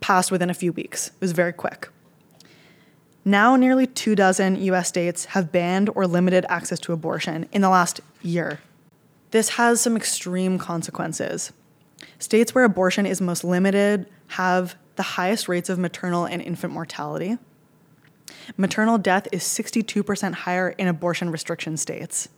passed 0.00 0.30
within 0.30 0.50
a 0.50 0.54
few 0.54 0.72
weeks. 0.72 1.08
It 1.08 1.20
was 1.20 1.32
very 1.32 1.54
quick. 1.54 1.88
Now, 3.24 3.56
nearly 3.56 3.86
two 3.86 4.14
dozen 4.14 4.56
US 4.56 4.88
states 4.88 5.26
have 5.26 5.52
banned 5.52 5.90
or 5.94 6.06
limited 6.06 6.46
access 6.48 6.80
to 6.80 6.92
abortion 6.92 7.48
in 7.52 7.60
the 7.60 7.68
last 7.68 8.00
year. 8.22 8.60
This 9.30 9.50
has 9.50 9.80
some 9.80 9.96
extreme 9.96 10.58
consequences. 10.58 11.52
States 12.18 12.54
where 12.54 12.64
abortion 12.64 13.06
is 13.06 13.20
most 13.20 13.44
limited 13.44 14.06
have 14.28 14.74
the 14.96 15.02
highest 15.02 15.48
rates 15.48 15.68
of 15.68 15.78
maternal 15.78 16.24
and 16.24 16.42
infant 16.42 16.72
mortality. 16.72 17.38
Maternal 18.56 18.98
death 18.98 19.28
is 19.32 19.42
62% 19.42 20.32
higher 20.32 20.70
in 20.70 20.88
abortion 20.88 21.30
restriction 21.30 21.76
states. 21.76 22.28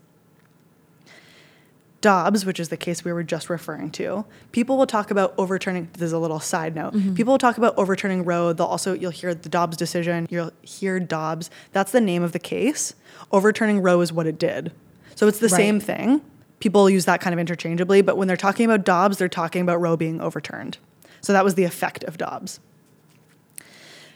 Dobbs, 2.03 2.45
which 2.45 2.61
is 2.61 2.69
the 2.69 2.77
case 2.77 3.05
we 3.05 3.13
were 3.13 3.23
just 3.23 3.49
referring 3.49 3.91
to, 3.93 4.27
people 4.51 4.77
will 4.77 4.87
talk 4.87 5.11
about 5.11 5.33
overturning. 5.39 5.89
This 5.95 6.03
is 6.09 6.13
a 6.13 6.19
little 6.19 6.41
side 6.41 6.75
note. 6.75 6.93
Mm-hmm. 6.93 7.15
People 7.15 7.33
will 7.33 7.39
talk 7.39 7.57
about 7.57 7.73
overturning 7.79 8.25
Roe. 8.25 8.53
They'll 8.53 8.67
also 8.67 8.93
you'll 8.93 9.11
hear 9.13 9.35
the 9.35 9.49
Dobbs 9.49 9.77
decision. 9.79 10.27
You'll 10.31 10.51
hear 10.61 11.01
Dobbs. 11.01 11.49
That's 11.73 11.93
the 11.93 12.01
name 12.01 12.23
of 12.23 12.33
the 12.33 12.39
case. 12.39 12.95
Overturning 13.31 13.81
Roe 13.81 14.01
is 14.03 14.13
what 14.13 14.27
it 14.27 14.39
did. 14.39 14.73
So 15.15 15.27
it's 15.29 15.39
the 15.39 15.49
Right. 15.49 15.57
same 15.57 15.81
thing. 15.81 16.21
People 16.61 16.91
use 16.91 17.07
that 17.07 17.21
kind 17.21 17.33
of 17.33 17.41
interchangeably, 17.41 18.03
but 18.03 18.17
when 18.17 18.29
they're 18.29 18.37
talking 18.37 18.67
about 18.67 18.85
Dobbs, 18.85 19.17
they're 19.17 19.29
talking 19.29 19.63
about 19.63 19.81
Roe 19.81 19.97
being 19.97 20.21
overturned. 20.21 20.79
So 21.21 21.33
that 21.33 21.45
was 21.45 21.55
the 21.55 21.65
effect 21.65 22.05
of 22.05 22.19
Dobbs. 22.19 22.61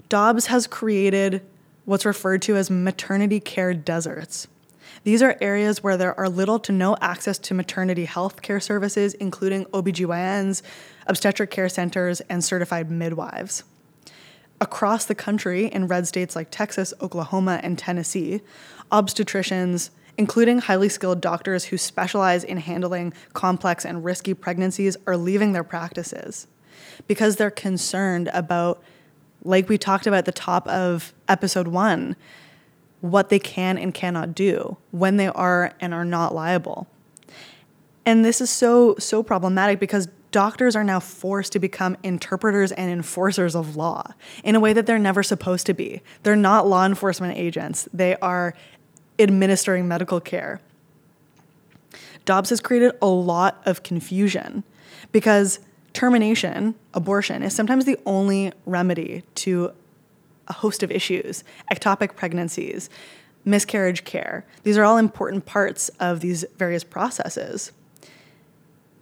Dobbs 0.08 0.46
has 0.46 0.66
created 0.66 1.42
what's 1.84 2.04
referred 2.04 2.42
to 2.42 2.56
as 2.56 2.70
maternity 2.70 3.40
care 3.40 3.74
deserts. 3.74 4.48
These 5.06 5.22
are 5.22 5.38
areas 5.40 5.84
where 5.84 5.96
there 5.96 6.18
are 6.18 6.28
little 6.28 6.58
to 6.58 6.72
no 6.72 6.96
access 7.00 7.38
to 7.38 7.54
maternity 7.54 8.06
health 8.06 8.42
care 8.42 8.58
services, 8.58 9.14
including 9.14 9.66
OBGYNs, 9.66 10.62
obstetric 11.06 11.48
care 11.48 11.68
centers, 11.68 12.20
and 12.22 12.42
certified 12.42 12.90
midwives. 12.90 13.62
Across 14.60 15.04
the 15.04 15.14
country, 15.14 15.66
in 15.66 15.86
red 15.86 16.08
states 16.08 16.34
like 16.34 16.48
Texas, 16.50 16.92
Oklahoma, 17.00 17.60
and 17.62 17.78
Tennessee, 17.78 18.40
obstetricians, 18.90 19.90
including 20.18 20.58
highly 20.58 20.88
skilled 20.88 21.20
doctors 21.20 21.66
who 21.66 21.78
specialize 21.78 22.42
in 22.42 22.56
handling 22.56 23.12
complex 23.32 23.84
and 23.84 24.04
risky 24.04 24.34
pregnancies, 24.34 24.96
are 25.06 25.16
leaving 25.16 25.52
their 25.52 25.62
practices 25.62 26.48
because 27.06 27.36
they're 27.36 27.48
concerned 27.48 28.28
about, 28.34 28.82
like 29.44 29.68
we 29.68 29.78
talked 29.78 30.08
about 30.08 30.18
at 30.18 30.24
the 30.24 30.32
top 30.32 30.66
of 30.66 31.14
episode 31.28 31.68
one, 31.68 32.16
what 33.00 33.28
they 33.28 33.38
can 33.38 33.78
and 33.78 33.92
cannot 33.92 34.34
do 34.34 34.76
when 34.90 35.16
they 35.16 35.28
are 35.28 35.72
and 35.80 35.92
are 35.92 36.04
not 36.04 36.34
liable. 36.34 36.86
And 38.04 38.24
this 38.24 38.40
is 38.40 38.50
so 38.50 38.94
so 38.98 39.22
problematic 39.22 39.80
because 39.80 40.08
doctors 40.30 40.76
are 40.76 40.84
now 40.84 41.00
forced 41.00 41.52
to 41.52 41.58
become 41.58 41.96
interpreters 42.02 42.70
and 42.72 42.90
enforcers 42.90 43.54
of 43.54 43.76
law 43.76 44.12
in 44.44 44.54
a 44.54 44.60
way 44.60 44.72
that 44.72 44.86
they're 44.86 44.98
never 44.98 45.22
supposed 45.22 45.66
to 45.66 45.74
be. 45.74 46.02
They're 46.22 46.36
not 46.36 46.66
law 46.66 46.84
enforcement 46.84 47.38
agents. 47.38 47.88
They 47.92 48.16
are 48.16 48.54
administering 49.18 49.88
medical 49.88 50.20
care. 50.20 50.60
Dobbs 52.24 52.50
has 52.50 52.60
created 52.60 52.92
a 53.00 53.06
lot 53.06 53.62
of 53.64 53.82
confusion 53.82 54.64
because 55.12 55.60
termination, 55.92 56.74
abortion, 56.92 57.42
is 57.42 57.54
sometimes 57.54 57.84
the 57.84 57.98
only 58.04 58.52
remedy 58.66 59.22
to 59.36 59.72
a 60.48 60.52
host 60.52 60.82
of 60.82 60.90
issues 60.90 61.44
ectopic 61.72 62.16
pregnancies, 62.16 62.90
miscarriage 63.44 64.04
care. 64.04 64.44
These 64.62 64.76
are 64.76 64.84
all 64.84 64.98
important 64.98 65.46
parts 65.46 65.88
of 66.00 66.20
these 66.20 66.44
various 66.56 66.84
processes. 66.84 67.72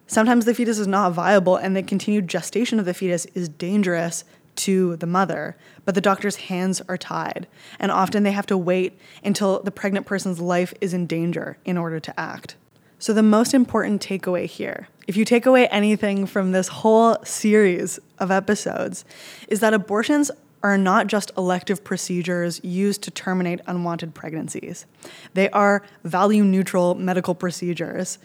Sometimes 0.07 0.45
the 0.45 0.55
fetus 0.55 0.79
is 0.79 0.87
not 0.87 1.13
viable 1.13 1.57
and 1.57 1.75
the 1.75 1.83
continued 1.83 2.29
gestation 2.29 2.79
of 2.79 2.85
the 2.85 2.95
fetus 2.95 3.25
is 3.35 3.49
dangerous 3.49 4.25
to 4.57 4.97
the 4.97 5.07
mother, 5.07 5.57
but 5.85 5.95
the 5.95 6.01
doctor's 6.01 6.37
hands 6.37 6.81
are 6.89 6.97
tied, 6.97 7.47
and 7.79 7.91
often 7.91 8.23
they 8.23 8.33
have 8.33 8.47
to 8.47 8.57
wait 8.57 8.99
until 9.25 9.61
the 9.63 9.71
pregnant 9.71 10.07
person's 10.07 10.41
life 10.41 10.73
is 10.81 10.95
in 10.95 11.07
danger 11.07 11.59
in 11.65 11.77
order 11.77 11.99
to 12.01 12.21
act. 12.21 12.57
So, 12.99 13.13
the 13.13 13.23
most 13.23 13.53
important 13.53 14.01
takeaway 14.01 14.47
here, 14.47 14.89
if 15.07 15.17
you 15.17 15.25
take 15.25 15.45
away 15.45 15.67
anything 15.69 16.27
from 16.27 16.53
this 16.53 16.69
whole 16.69 17.17
series 17.25 17.99
of 18.19 18.31
episodes, 18.31 19.05
is 19.49 19.61
that 19.61 19.75
abortions 19.75 20.31
are 20.65 20.79
not 20.79 21.07
just 21.07 21.31
elective 21.37 21.85
procedures 21.85 22.59
used 22.65 23.03
to 23.03 23.11
terminate 23.11 23.61
unwanted 23.67 24.15
pregnancies. 24.15 24.87
They 25.35 25.51
are 25.51 25.83
value 26.03 26.43
neutral 26.43 26.95
medical 26.95 27.35
procedures 27.35 28.19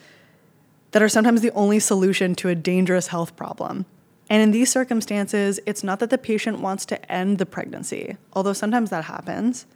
that 0.92 1.02
are 1.02 1.08
sometimes 1.08 1.42
the 1.42 1.52
only 1.52 1.78
solution 1.78 2.34
to 2.36 2.48
a 2.48 2.54
dangerous 2.54 3.08
health 3.08 3.36
problem. 3.36 3.84
And 4.30 4.42
in 4.42 4.52
these 4.52 4.72
circumstances, 4.72 5.60
it's 5.66 5.84
not 5.84 6.00
that 6.00 6.08
the 6.08 6.16
patient 6.16 6.60
wants 6.60 6.86
to 6.86 7.12
end 7.12 7.36
the 7.36 7.44
pregnancy, 7.44 8.16
although 8.32 8.54
sometimes 8.54 8.88
that 8.88 9.04
happens. 9.04 9.66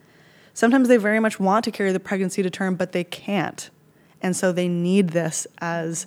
Sometimes 0.55 0.89
they 0.89 0.97
very 0.97 1.21
much 1.21 1.39
want 1.39 1.67
to 1.67 1.71
carry 1.71 1.93
the 1.93 2.01
pregnancy 2.01 2.43
to 2.43 2.49
term, 2.49 2.77
but 2.77 2.93
they 2.93 3.05
can't. 3.05 3.69
And 4.23 4.35
so 4.35 4.53
they 4.53 4.69
need 4.69 5.11
this 5.11 5.47
as 5.59 6.07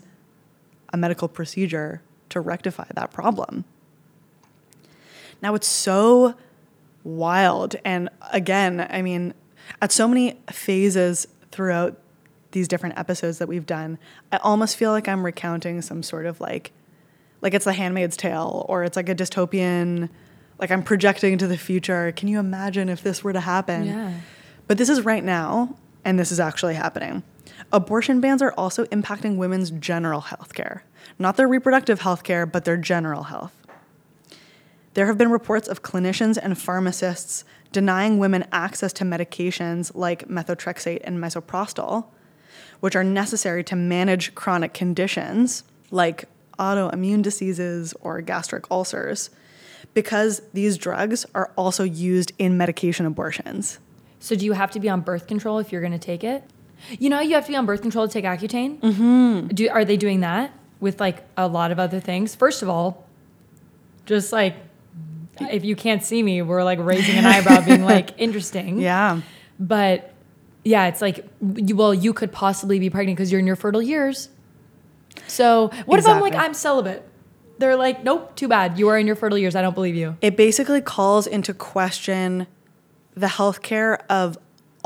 a 0.91 0.97
medical 0.97 1.27
procedure 1.27 2.01
to 2.29 2.39
rectify 2.39 2.87
that 2.95 3.11
problem. 3.13 3.63
Now, 5.39 5.53
it's 5.53 5.67
so 5.67 6.33
wild. 7.07 7.75
And 7.85 8.09
again, 8.31 8.85
I 8.89 9.01
mean, 9.01 9.33
at 9.81 9.91
so 9.91 10.07
many 10.07 10.39
phases 10.51 11.27
throughout 11.51 11.99
these 12.51 12.67
different 12.67 12.97
episodes 12.97 13.39
that 13.39 13.47
we've 13.47 13.65
done, 13.65 13.97
I 14.31 14.37
almost 14.37 14.77
feel 14.77 14.91
like 14.91 15.07
I'm 15.07 15.25
recounting 15.25 15.81
some 15.81 16.03
sort 16.03 16.25
of 16.25 16.39
like, 16.41 16.71
like 17.41 17.53
it's 17.53 17.65
the 17.65 17.73
Handmaid's 17.73 18.17
Tale 18.17 18.65
or 18.67 18.83
it's 18.83 18.95
like 18.95 19.09
a 19.09 19.15
dystopian, 19.15 20.09
like 20.59 20.71
I'm 20.71 20.83
projecting 20.83 21.33
into 21.33 21.47
the 21.47 21.57
future. 21.57 22.11
Can 22.11 22.27
you 22.27 22.39
imagine 22.39 22.89
if 22.89 23.01
this 23.03 23.23
were 23.23 23.33
to 23.33 23.39
happen? 23.39 23.85
Yeah. 23.85 24.13
But 24.67 24.77
this 24.77 24.89
is 24.89 25.01
right 25.01 25.23
now, 25.23 25.77
and 26.03 26.19
this 26.19 26.31
is 26.31 26.39
actually 26.39 26.75
happening. 26.75 27.23
Abortion 27.71 28.19
bans 28.21 28.41
are 28.41 28.53
also 28.53 28.85
impacting 28.85 29.37
women's 29.37 29.71
general 29.71 30.21
health 30.21 30.53
care, 30.53 30.83
not 31.19 31.37
their 31.37 31.47
reproductive 31.47 32.01
health 32.01 32.23
care, 32.23 32.45
but 32.45 32.65
their 32.65 32.77
general 32.77 33.23
health. 33.23 33.53
There 34.97 35.05
have 35.05 35.17
been 35.19 35.29
reports 35.29 35.67
of 35.67 35.83
clinicians 35.83 36.39
and 36.41 36.57
pharmacists 36.57 37.45
denying 37.71 38.17
women 38.17 38.45
access 38.51 38.91
to 38.93 39.03
medications 39.03 39.91
like 39.93 40.27
methotrexate 40.27 41.01
and 41.03 41.19
misoprostol 41.19 42.07
which 42.79 42.95
are 42.95 43.03
necessary 43.03 43.63
to 43.65 43.75
manage 43.75 44.33
chronic 44.33 44.73
conditions 44.73 45.63
like 45.91 46.25
autoimmune 46.57 47.21
diseases 47.21 47.93
or 48.01 48.21
gastric 48.21 48.69
ulcers, 48.71 49.29
because 49.93 50.41
these 50.53 50.77
drugs 50.77 51.27
are 51.35 51.51
also 51.55 51.83
used 51.83 52.31
in 52.39 52.57
medication 52.57 53.05
abortions. 53.05 53.77
So 54.19 54.35
do 54.35 54.45
you 54.45 54.53
have 54.53 54.71
to 54.71 54.79
be 54.79 54.89
on 54.89 55.01
birth 55.01 55.27
control 55.27 55.59
if 55.59 55.71
you're 55.71 55.81
going 55.81 55.93
to 55.93 55.99
take 55.99 56.23
it? 56.23 56.43
You 56.97 57.11
know, 57.11 57.19
you 57.19 57.35
have 57.35 57.45
to 57.45 57.51
be 57.51 57.55
on 57.55 57.65
birth 57.65 57.83
control 57.83 58.07
to 58.07 58.13
take 58.13 58.25
Accutane. 58.25 58.79
Mm-hmm. 58.79 59.47
Do 59.49 59.69
are 59.69 59.85
they 59.85 59.97
doing 59.97 60.21
that 60.21 60.53
with 60.79 60.99
like 60.99 61.23
a 61.37 61.47
lot 61.47 61.71
of 61.71 61.79
other 61.79 61.99
things? 61.99 62.33
First 62.33 62.61
of 62.61 62.69
all, 62.69 63.05
just 64.05 64.31
like 64.31 64.55
if 65.41 65.63
you 65.63 65.75
can't 65.75 66.03
see 66.03 66.21
me, 66.21 66.41
we're 66.41 66.63
like 66.63 66.79
raising 66.79 67.15
an 67.15 67.25
eyebrow, 67.25 67.65
being 67.65 67.83
like 67.83 68.11
interesting. 68.17 68.79
Yeah. 68.79 69.21
But 69.59 70.13
yeah, 70.63 70.87
it's 70.87 71.01
like 71.01 71.25
you, 71.55 71.75
well, 71.75 71.93
you 71.93 72.13
could 72.13 72.31
possibly 72.31 72.79
be 72.79 72.89
pregnant 72.89 73.17
because 73.17 73.31
you're 73.31 73.39
in 73.39 73.47
your 73.47 73.55
fertile 73.55 73.81
years. 73.81 74.29
So 75.27 75.71
what 75.85 75.99
if 75.99 76.07
I'm 76.07 76.21
like 76.21 76.35
I'm 76.35 76.53
celibate? 76.53 77.03
They're 77.59 77.75
like, 77.75 78.03
nope, 78.03 78.35
too 78.35 78.47
bad. 78.47 78.77
You 78.77 78.89
are 78.89 78.97
in 78.99 79.07
your 79.07 79.15
fertile 79.15 79.37
years. 79.37 79.55
I 79.55 79.63
don't 79.63 79.73
believe 79.73 79.95
you. 79.95 80.15
It 80.21 80.37
basically 80.37 80.81
calls 80.81 81.25
into 81.25 81.53
question 81.53 82.45
the 83.15 83.27
healthcare 83.27 83.99
of 84.09 84.37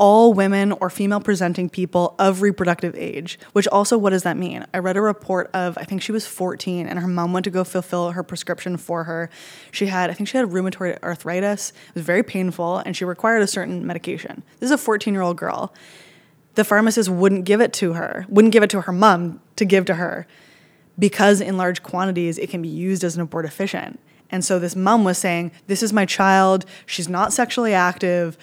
all 0.02 0.34
women 0.34 0.72
or 0.72 0.90
female 0.90 1.20
presenting 1.20 1.70
people 1.70 2.16
of 2.18 2.42
reproductive 2.42 2.92
age, 2.96 3.38
which 3.52 3.68
also, 3.68 3.96
what 3.96 4.10
does 4.10 4.24
that 4.24 4.36
mean? 4.36 4.66
I 4.74 4.78
read 4.78 4.96
a 4.96 5.00
report 5.00 5.48
of, 5.54 5.78
I 5.78 5.84
think 5.84 6.02
she 6.02 6.10
was 6.10 6.26
14 6.26 6.88
and 6.88 6.98
her 6.98 7.06
mom 7.06 7.32
went 7.32 7.44
to 7.44 7.50
go 7.50 7.62
fulfill 7.62 8.10
her 8.10 8.24
prescription 8.24 8.76
for 8.76 9.04
her. 9.04 9.30
She 9.70 9.86
had, 9.86 10.10
I 10.10 10.14
think 10.14 10.28
she 10.28 10.36
had 10.36 10.48
rheumatoid 10.48 11.00
arthritis. 11.04 11.70
It 11.70 11.94
was 11.94 12.04
very 12.04 12.24
painful 12.24 12.78
and 12.78 12.96
she 12.96 13.04
required 13.04 13.42
a 13.42 13.46
certain 13.46 13.86
medication. 13.86 14.42
This 14.58 14.70
is 14.70 14.72
a 14.72 14.78
14 14.78 15.14
year 15.14 15.22
old 15.22 15.36
girl. 15.36 15.72
The 16.56 16.64
pharmacist 16.64 17.08
wouldn't 17.08 17.44
give 17.44 17.60
it 17.60 17.72
to 17.74 17.92
her, 17.92 18.26
wouldn't 18.28 18.52
give 18.52 18.64
it 18.64 18.70
to 18.70 18.80
her 18.80 18.92
mom 18.92 19.40
to 19.54 19.64
give 19.64 19.84
to 19.84 19.94
her 19.94 20.26
because 20.98 21.40
in 21.40 21.56
large 21.56 21.84
quantities 21.84 22.38
it 22.38 22.50
can 22.50 22.60
be 22.60 22.68
used 22.68 23.04
as 23.04 23.16
an 23.16 23.24
abortifacient. 23.24 23.98
And 24.32 24.44
so 24.44 24.58
this 24.58 24.74
mom 24.74 25.04
was 25.04 25.18
saying, 25.18 25.52
"This 25.66 25.82
is 25.82 25.92
my 25.92 26.06
child. 26.06 26.64
She's 26.86 27.08
not 27.08 27.32
sexually 27.32 27.74
active. 27.74 28.36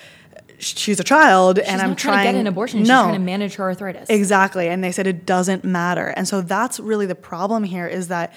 She's 0.59 0.99
a 0.99 1.03
child, 1.03 1.57
She's 1.57 1.67
and 1.67 1.81
I'm 1.81 1.89
not 1.89 1.97
trying, 1.97 2.27
to 2.27 2.33
get 2.33 2.39
an 2.39 2.47
abortion. 2.47 2.79
No. 2.79 2.83
She's 2.83 2.89
trying 2.89 3.13
to 3.13 3.19
manage 3.19 3.55
her 3.55 3.63
arthritis. 3.63 4.09
Exactly. 4.09 4.67
And 4.67 4.83
they 4.83 4.91
said 4.91 5.07
it 5.07 5.25
doesn't 5.25 5.63
matter. 5.63 6.07
And 6.07 6.27
so 6.27 6.41
that's 6.41 6.79
really 6.79 7.05
the 7.05 7.15
problem 7.15 7.63
here 7.63 7.87
is 7.87 8.09
that 8.09 8.33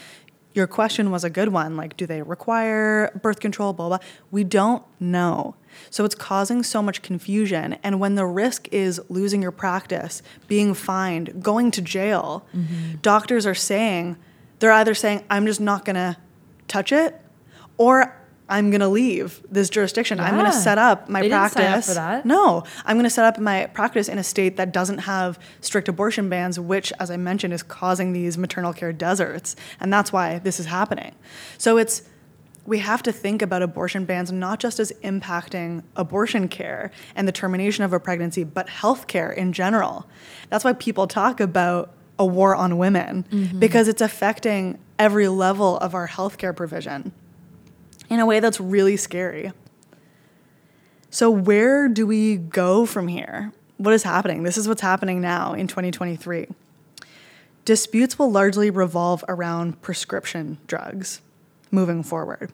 your 0.55 0.67
question 0.67 1.11
was 1.11 1.25
a 1.25 1.31
good 1.31 1.49
one. 1.49 1.77
Like, 1.77 1.97
do 1.97 2.07
they 2.07 2.23
require 2.23 3.11
birth 3.23 3.41
control? 3.41 3.73
Blah, 3.73 3.89
blah. 3.89 3.99
We 4.31 4.45
don't 4.45 4.85
know. 5.01 5.57
So 5.91 6.05
it's 6.05 6.15
causing 6.15 6.63
so 6.63 6.83
much 6.83 7.03
confusion. 7.03 7.79
And 7.83 7.99
when 7.99 8.15
the 8.15 8.27
risk 8.27 8.69
is 8.71 9.01
losing 9.09 9.43
your 9.43 9.51
practice, 9.51 10.23
being 10.47 10.75
fined, 10.75 11.43
going 11.43 11.71
to 11.73 11.83
jail, 11.83 12.47
mm-hmm. 12.55 12.97
doctors 13.01 13.47
are 13.47 13.55
saying, 13.55 14.17
they're 14.59 14.73
either 14.73 14.95
saying, 14.95 15.25
I'm 15.31 15.47
just 15.47 15.61
not 15.61 15.85
going 15.85 15.97
to 15.97 16.17
touch 16.69 16.93
it, 16.93 17.21
or 17.79 18.15
I'm 18.53 18.71
going 18.71 18.83
to 18.83 18.89
leave 18.89 19.43
this 19.51 19.71
jurisdiction. 19.71 20.21
I'm 20.21 20.35
going 20.35 20.45
to 20.45 20.53
set 20.53 20.77
up 20.77 21.09
my 21.09 21.23
They 21.23 21.31
practice. 21.31 21.65
up 21.65 21.85
for 21.85 21.95
that. 21.95 22.27
No, 22.27 22.65
I'm 22.85 22.97
going 22.97 23.05
to 23.05 23.11
set 23.11 23.25
up 23.25 23.39
my 23.39 23.65
practice 23.67 24.11
in 24.11 24.19
a 24.19 24.23
state 24.23 24.59
that 24.59 24.73
doesn't 24.73 24.99
have 24.99 25.39
strict 25.63 25.89
abortion 25.89 26.29
bans, 26.29 26.61
which, 26.61 26.93
as 27.01 27.11
I 27.11 27.17
mentioned, 27.17 27.55
is 27.55 27.63
causing 27.63 28.13
these 28.13 28.37
maternal 28.37 28.75
care 28.75 28.93
deserts. 28.93 29.57
And 29.81 29.91
that's 29.91 30.13
why 30.13 30.39
this 30.39 30.61
is 30.61 30.67
happening. 30.67 31.15
So 31.57 31.79
it's, 31.79 32.03
we 32.67 32.81
have 32.81 33.03
to 33.05 33.13
think 33.13 33.41
about 33.41 33.63
abortion 33.63 34.05
bans 34.05 34.31
not 34.31 34.61
just 34.61 34.79
as 34.79 34.93
impacting 35.03 35.83
abortion 35.97 36.47
care 36.47 36.91
and 37.17 37.27
the 37.27 37.33
termination 37.33 37.85
of 37.85 37.95
a 37.95 38.01
pregnancy, 38.01 38.45
but 38.45 38.69
health 38.69 39.07
care 39.07 39.33
in 39.33 39.55
general. 39.55 40.07
That's 40.51 40.63
why 40.63 40.75
people 40.75 41.07
talk 41.07 41.41
about 41.41 41.91
a 42.19 42.27
war 42.27 42.55
on 42.55 42.77
women, 42.77 43.25
mm-hmm. 43.31 43.59
because 43.59 43.89
it's 43.89 44.03
affecting 44.03 44.79
every 44.99 45.27
level 45.27 45.79
of 45.79 45.95
our 45.95 46.07
healthcare 46.07 46.55
provision 46.55 47.13
in 48.13 48.21
a 48.21 48.27
way 48.27 48.41
that's 48.41 48.61
really 48.61 48.97
scary. 48.97 49.53
So, 51.11 51.31
where 51.31 51.89
do 51.89 52.07
we 52.07 52.37
go 52.37 52.85
from 52.85 53.09
here? 53.09 53.53
What 53.79 53.95
is 53.95 54.03
happening? 54.03 54.43
This 54.43 54.59
is 54.59 54.69
what's 54.69 54.83
happening 54.83 55.21
now 55.21 55.55
in 55.55 55.67
2023. 55.67 56.47
Disputes 57.65 58.19
will 58.19 58.31
largely 58.31 58.71
revolve 58.71 59.25
around 59.29 59.81
prescription 59.81 60.59
drugs 60.67 61.23
moving 61.71 62.03
forward. 62.03 62.53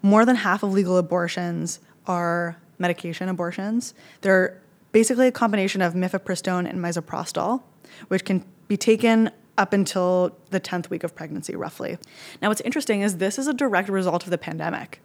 More 0.00 0.24
than 0.24 0.36
half 0.36 0.62
of 0.62 0.72
legal 0.72 0.96
abortions 0.96 1.80
are 2.06 2.56
medication 2.78 3.28
abortions. 3.28 3.94
They're 4.20 4.60
basically 4.92 5.26
a 5.26 5.32
combination 5.32 5.82
of 5.82 5.94
mifepristone 5.94 6.68
and 6.68 6.78
misoprostol, 6.78 7.62
which 8.08 8.24
can 8.24 8.44
be 8.68 8.76
taken 8.76 9.30
up 9.56 9.72
until 9.72 10.36
the 10.50 10.60
10th 10.60 10.90
week 10.90 11.04
of 11.04 11.14
pregnancy, 11.14 11.54
roughly. 11.54 11.98
Now, 12.42 12.48
what's 12.48 12.60
interesting 12.62 13.02
is 13.02 13.18
this 13.18 13.38
is 13.38 13.46
a 13.46 13.54
direct 13.54 13.88
result 13.88 14.24
of 14.24 14.30
the 14.30 14.38
pandemic. 14.38 15.00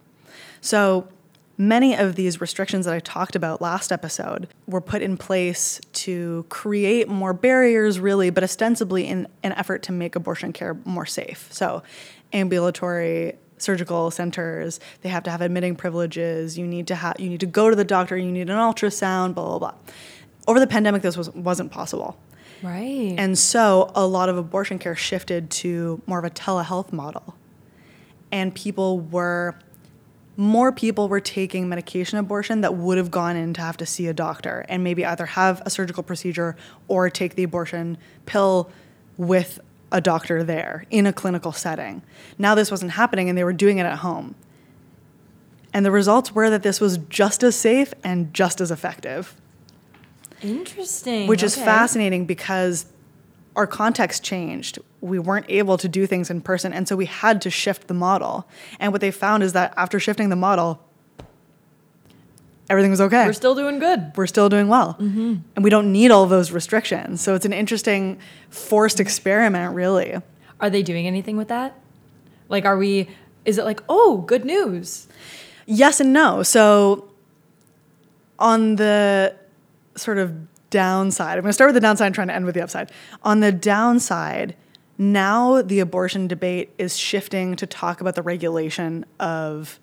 So, 0.61 1.07
many 1.57 1.93
of 1.93 2.15
these 2.15 2.39
restrictions 2.39 2.85
that 2.85 2.93
I 2.93 2.99
talked 2.99 3.35
about 3.35 3.61
last 3.61 3.91
episode 3.91 4.47
were 4.65 4.81
put 4.81 5.01
in 5.01 5.17
place 5.17 5.81
to 5.91 6.45
create 6.49 7.09
more 7.09 7.33
barriers, 7.33 7.99
really, 7.99 8.29
but 8.29 8.43
ostensibly 8.43 9.05
in 9.05 9.27
an 9.43 9.51
effort 9.53 9.83
to 9.83 9.91
make 9.91 10.15
abortion 10.15 10.53
care 10.53 10.77
more 10.85 11.05
safe. 11.05 11.47
So, 11.51 11.83
ambulatory 12.33 13.35
surgical 13.57 14.09
centers, 14.09 14.79
they 15.01 15.09
have 15.09 15.23
to 15.23 15.31
have 15.31 15.41
admitting 15.41 15.75
privileges. 15.75 16.57
You 16.57 16.65
need 16.65 16.87
to 16.87 16.95
have 16.95 17.19
you 17.19 17.29
need 17.29 17.41
to 17.41 17.45
go 17.45 17.69
to 17.69 17.75
the 17.75 17.85
doctor, 17.85 18.17
you 18.17 18.31
need 18.31 18.49
an 18.49 18.57
ultrasound, 18.57 19.35
blah 19.35 19.45
blah 19.45 19.59
blah. 19.59 19.73
Over 20.47 20.59
the 20.59 20.67
pandemic, 20.67 21.01
this 21.01 21.17
was 21.17 21.29
wasn't 21.31 21.71
possible. 21.71 22.17
Right. 22.63 23.15
And 23.17 23.37
so 23.37 23.91
a 23.95 24.05
lot 24.05 24.29
of 24.29 24.37
abortion 24.37 24.79
care 24.79 24.95
shifted 24.95 25.49
to 25.51 26.01
more 26.05 26.19
of 26.19 26.25
a 26.25 26.29
telehealth 26.29 26.91
model. 26.91 27.35
And 28.31 28.53
people 28.53 28.99
were, 28.99 29.55
more 30.37 30.71
people 30.71 31.09
were 31.09 31.19
taking 31.19 31.67
medication 31.67 32.19
abortion 32.19 32.61
that 32.61 32.75
would 32.75 32.97
have 32.97 33.11
gone 33.11 33.35
in 33.35 33.53
to 33.55 33.61
have 33.61 33.77
to 33.77 33.85
see 33.85 34.07
a 34.07 34.13
doctor 34.13 34.65
and 34.69 34.83
maybe 34.83 35.05
either 35.05 35.25
have 35.25 35.61
a 35.65 35.69
surgical 35.69 36.03
procedure 36.03 36.55
or 36.87 37.09
take 37.09 37.35
the 37.35 37.43
abortion 37.43 37.97
pill 38.25 38.69
with 39.17 39.59
a 39.91 39.99
doctor 39.99 40.43
there 40.43 40.85
in 40.91 41.05
a 41.05 41.13
clinical 41.13 41.51
setting. 41.51 42.01
Now 42.37 42.55
this 42.55 42.69
wasn't 42.69 42.91
happening 42.91 43.27
and 43.27 43.37
they 43.37 43.43
were 43.43 43.53
doing 43.53 43.79
it 43.79 43.85
at 43.85 43.99
home. 43.99 44.35
And 45.73 45.85
the 45.85 45.91
results 45.91 46.33
were 46.33 46.49
that 46.49 46.63
this 46.63 46.79
was 46.79 46.97
just 47.09 47.43
as 47.43 47.55
safe 47.55 47.93
and 48.03 48.33
just 48.33 48.61
as 48.61 48.71
effective 48.71 49.35
Interesting. 50.41 51.27
which 51.27 51.43
is 51.43 51.55
fascinating 51.55 52.25
because 52.25 52.85
our 53.55 53.67
context 53.67 54.23
changed. 54.23 54.79
We 55.01 55.19
weren't 55.19 55.45
able 55.49 55.77
to 55.77 55.87
do 55.87 56.05
things 56.05 56.29
in 56.29 56.41
person, 56.41 56.73
and 56.73 56.87
so 56.87 56.95
we 56.95 57.05
had 57.05 57.41
to 57.41 57.49
shift 57.49 57.87
the 57.87 57.93
model. 57.93 58.47
And 58.79 58.91
what 58.91 59.01
they 59.01 59.11
found 59.11 59.43
is 59.43 59.53
that 59.53 59.73
after 59.75 59.99
shifting 59.99 60.29
the 60.29 60.35
model, 60.35 60.81
everything 62.69 62.91
was 62.91 63.01
okay. 63.01 63.25
We're 63.25 63.33
still 63.33 63.55
doing 63.55 63.79
good. 63.79 64.13
We're 64.15 64.27
still 64.27 64.49
doing 64.49 64.67
well, 64.67 64.95
mm-hmm. 64.99 65.35
and 65.55 65.63
we 65.63 65.69
don't 65.69 65.91
need 65.91 66.11
all 66.11 66.25
those 66.25 66.51
restrictions. 66.51 67.21
So 67.21 67.35
it's 67.35 67.45
an 67.45 67.53
interesting 67.53 68.19
forced 68.49 68.99
experiment, 68.99 69.73
really. 69.73 70.15
Are 70.61 70.69
they 70.69 70.83
doing 70.83 71.07
anything 71.07 71.37
with 71.37 71.47
that? 71.49 71.77
Like, 72.47 72.65
are 72.65 72.77
we? 72.77 73.09
Is 73.45 73.57
it 73.57 73.65
like, 73.65 73.81
oh, 73.89 74.23
good 74.27 74.45
news? 74.45 75.07
Yes 75.65 75.99
and 75.99 76.13
no. 76.13 76.43
So, 76.43 77.09
on 78.37 78.75
the 78.75 79.35
sort 80.01 80.17
of 80.17 80.33
downside, 80.69 81.37
I'm 81.37 81.41
going 81.41 81.49
to 81.49 81.53
start 81.53 81.69
with 81.69 81.75
the 81.75 81.81
downside 81.81 82.07
and 82.07 82.15
trying 82.15 82.27
to 82.27 82.35
end 82.35 82.45
with 82.45 82.55
the 82.55 82.61
upside. 82.61 82.91
On 83.23 83.39
the 83.39 83.51
downside, 83.51 84.55
now 84.97 85.61
the 85.61 85.79
abortion 85.79 86.27
debate 86.27 86.71
is 86.77 86.97
shifting 86.97 87.55
to 87.55 87.65
talk 87.65 88.01
about 88.01 88.15
the 88.15 88.21
regulation 88.21 89.05
of 89.19 89.79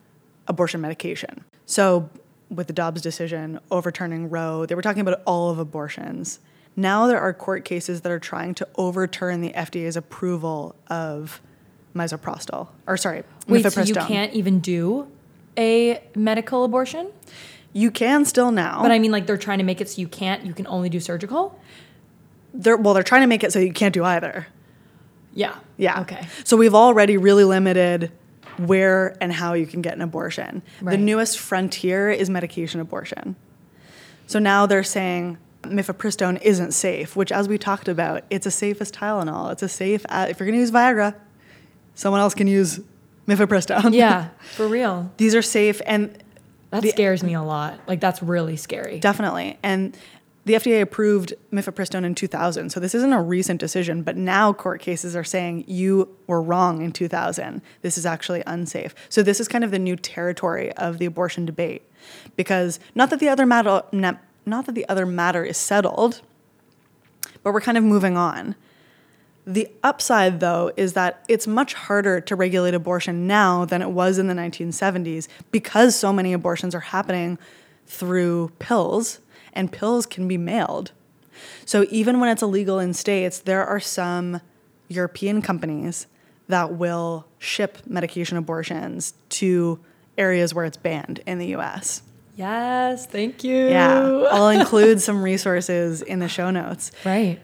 abortion 0.46 0.80
medication. 0.80 1.44
So, 1.64 2.08
with 2.48 2.68
the 2.68 2.72
Dobbs 2.72 3.02
decision 3.02 3.58
overturning 3.72 4.30
Roe, 4.30 4.66
they 4.66 4.76
were 4.76 4.82
talking 4.82 5.00
about 5.00 5.20
all 5.26 5.50
of 5.50 5.58
abortions. 5.58 6.38
Now 6.76 7.08
there 7.08 7.18
are 7.18 7.32
court 7.32 7.64
cases 7.64 8.02
that 8.02 8.12
are 8.12 8.20
trying 8.20 8.54
to 8.56 8.68
overturn 8.76 9.40
the 9.40 9.50
FDA's 9.50 9.96
approval 9.96 10.76
of 10.88 11.40
misoprostol, 11.94 12.68
or 12.86 12.96
sorry, 12.96 13.24
Wait, 13.48 13.68
so 13.72 13.82
you 13.82 13.94
can't 13.94 14.32
even 14.34 14.60
do 14.60 15.08
a 15.56 16.02
medical 16.14 16.64
abortion? 16.64 17.10
You 17.76 17.90
can 17.90 18.24
still 18.24 18.52
now. 18.52 18.80
But 18.80 18.90
I 18.90 18.98
mean, 18.98 19.12
like, 19.12 19.26
they're 19.26 19.36
trying 19.36 19.58
to 19.58 19.64
make 19.64 19.82
it 19.82 19.90
so 19.90 20.00
you 20.00 20.08
can't. 20.08 20.46
You 20.46 20.54
can 20.54 20.66
only 20.66 20.88
do 20.88 20.98
surgical. 20.98 21.60
they're 22.54 22.76
well, 22.76 22.94
they're 22.94 23.02
trying 23.02 23.20
to 23.20 23.26
make 23.26 23.44
it 23.44 23.52
so 23.52 23.58
you 23.58 23.72
can't 23.72 23.92
do 23.92 24.02
either. 24.02 24.46
Yeah. 25.34 25.56
Yeah. 25.76 26.00
Okay. 26.00 26.26
So 26.44 26.56
we've 26.56 26.74
already 26.74 27.18
really 27.18 27.44
limited 27.44 28.10
where 28.56 29.14
and 29.20 29.30
how 29.30 29.52
you 29.52 29.66
can 29.66 29.82
get 29.82 29.92
an 29.92 30.00
abortion. 30.00 30.62
The 30.80 30.96
newest 30.96 31.38
frontier 31.38 32.10
is 32.10 32.30
medication 32.30 32.80
abortion. 32.80 33.36
So 34.26 34.38
now 34.38 34.64
they're 34.64 34.82
saying 34.82 35.36
mifepristone 35.62 36.40
isn't 36.40 36.72
safe, 36.72 37.14
which, 37.14 37.30
as 37.30 37.46
we 37.46 37.58
talked 37.58 37.88
about, 37.88 38.24
it's 38.30 38.46
as 38.46 38.54
safe 38.54 38.80
as 38.80 38.90
Tylenol. 38.90 39.52
It's 39.52 39.62
as 39.62 39.72
safe 39.72 40.06
as, 40.08 40.30
if 40.30 40.40
you're 40.40 40.46
going 40.46 40.56
to 40.56 40.60
use 40.60 40.70
Viagra, 40.70 41.14
someone 41.94 42.22
else 42.22 42.32
can 42.32 42.46
use 42.46 42.80
mifepristone. 43.28 43.92
Yeah, 43.92 44.28
for 44.54 44.66
real. 44.66 45.12
These 45.18 45.34
are 45.34 45.42
safe 45.42 45.82
and 45.84 46.16
That 46.70 46.82
The- 46.82 46.90
scares 46.90 47.22
me 47.22 47.34
a 47.34 47.42
lot. 47.42 47.78
Like, 47.86 48.00
that's 48.00 48.22
really 48.22 48.56
scary. 48.56 48.98
Definitely. 48.98 49.58
And 49.62 49.96
the 50.44 50.54
FDA 50.54 50.80
approved 50.80 51.34
mifepristone 51.52 52.04
in 52.04 52.14
2000, 52.14 52.70
so 52.70 52.78
this 52.78 52.94
isn't 52.94 53.12
a 53.12 53.20
recent 53.20 53.58
decision, 53.58 54.02
but 54.02 54.16
now 54.16 54.52
court 54.52 54.80
cases 54.80 55.16
are 55.16 55.24
saying 55.24 55.64
you 55.66 56.08
were 56.28 56.40
wrong 56.40 56.82
in 56.82 56.92
2000. 56.92 57.62
This 57.82 57.98
is 57.98 58.06
actually 58.06 58.44
unsafe. 58.46 58.94
So 59.08 59.22
this 59.24 59.40
is 59.40 59.48
kind 59.48 59.64
of 59.64 59.72
the 59.72 59.78
new 59.80 59.96
territory 59.96 60.72
of 60.74 60.98
the 60.98 61.04
abortion 61.06 61.46
debate 61.46 61.82
because 62.36 62.78
not 62.94 63.10
that 63.10 63.18
the 63.18 63.28
other 63.28 63.44
matter 63.44 63.82
not, 63.90 64.22
not 64.44 64.66
that 64.66 64.76
the 64.76 64.88
other 64.88 65.04
matter 65.04 65.42
is 65.44 65.56
settled, 65.56 66.20
but 67.42 67.52
we're 67.52 67.60
kind 67.60 67.76
of 67.76 67.82
moving 67.82 68.16
on. 68.16 68.54
The 69.46 69.68
upside, 69.84 70.40
though, 70.40 70.72
is 70.76 70.94
that 70.94 71.24
it's 71.28 71.46
much 71.46 71.74
harder 71.74 72.20
to 72.20 72.34
regulate 72.34 72.74
abortion 72.74 73.28
now 73.28 73.64
than 73.64 73.80
it 73.80 73.90
was 73.90 74.18
in 74.18 74.26
the 74.26 74.34
1970s 74.34 75.28
because 75.52 75.94
so 75.94 76.12
many 76.12 76.32
abortions 76.32 76.74
are 76.74 76.80
happening 76.80 77.38
through 77.86 78.50
pills 78.58 79.20
and 79.52 79.70
pills 79.70 80.04
can 80.04 80.26
be 80.26 80.36
mailed. 80.36 80.90
So 81.64 81.86
even 81.90 82.18
when 82.18 82.28
it's 82.28 82.42
illegal 82.42 82.80
in 82.80 82.92
states, 82.92 83.38
there 83.38 83.64
are 83.64 83.78
some 83.78 84.40
European 84.88 85.42
companies 85.42 86.08
that 86.48 86.72
will 86.72 87.26
ship 87.38 87.78
medication 87.86 88.36
abortions 88.36 89.14
to 89.28 89.78
areas 90.18 90.54
where 90.54 90.64
it's 90.64 90.76
banned 90.76 91.20
in 91.26 91.38
the 91.38 91.54
US. 91.56 92.02
Yes, 92.36 93.06
thank 93.06 93.44
you. 93.44 93.68
Yeah, 93.68 94.28
I'll 94.30 94.48
include 94.60 95.00
some 95.00 95.22
resources 95.22 96.02
in 96.02 96.18
the 96.18 96.28
show 96.28 96.50
notes. 96.50 96.90
Right. 97.04 97.40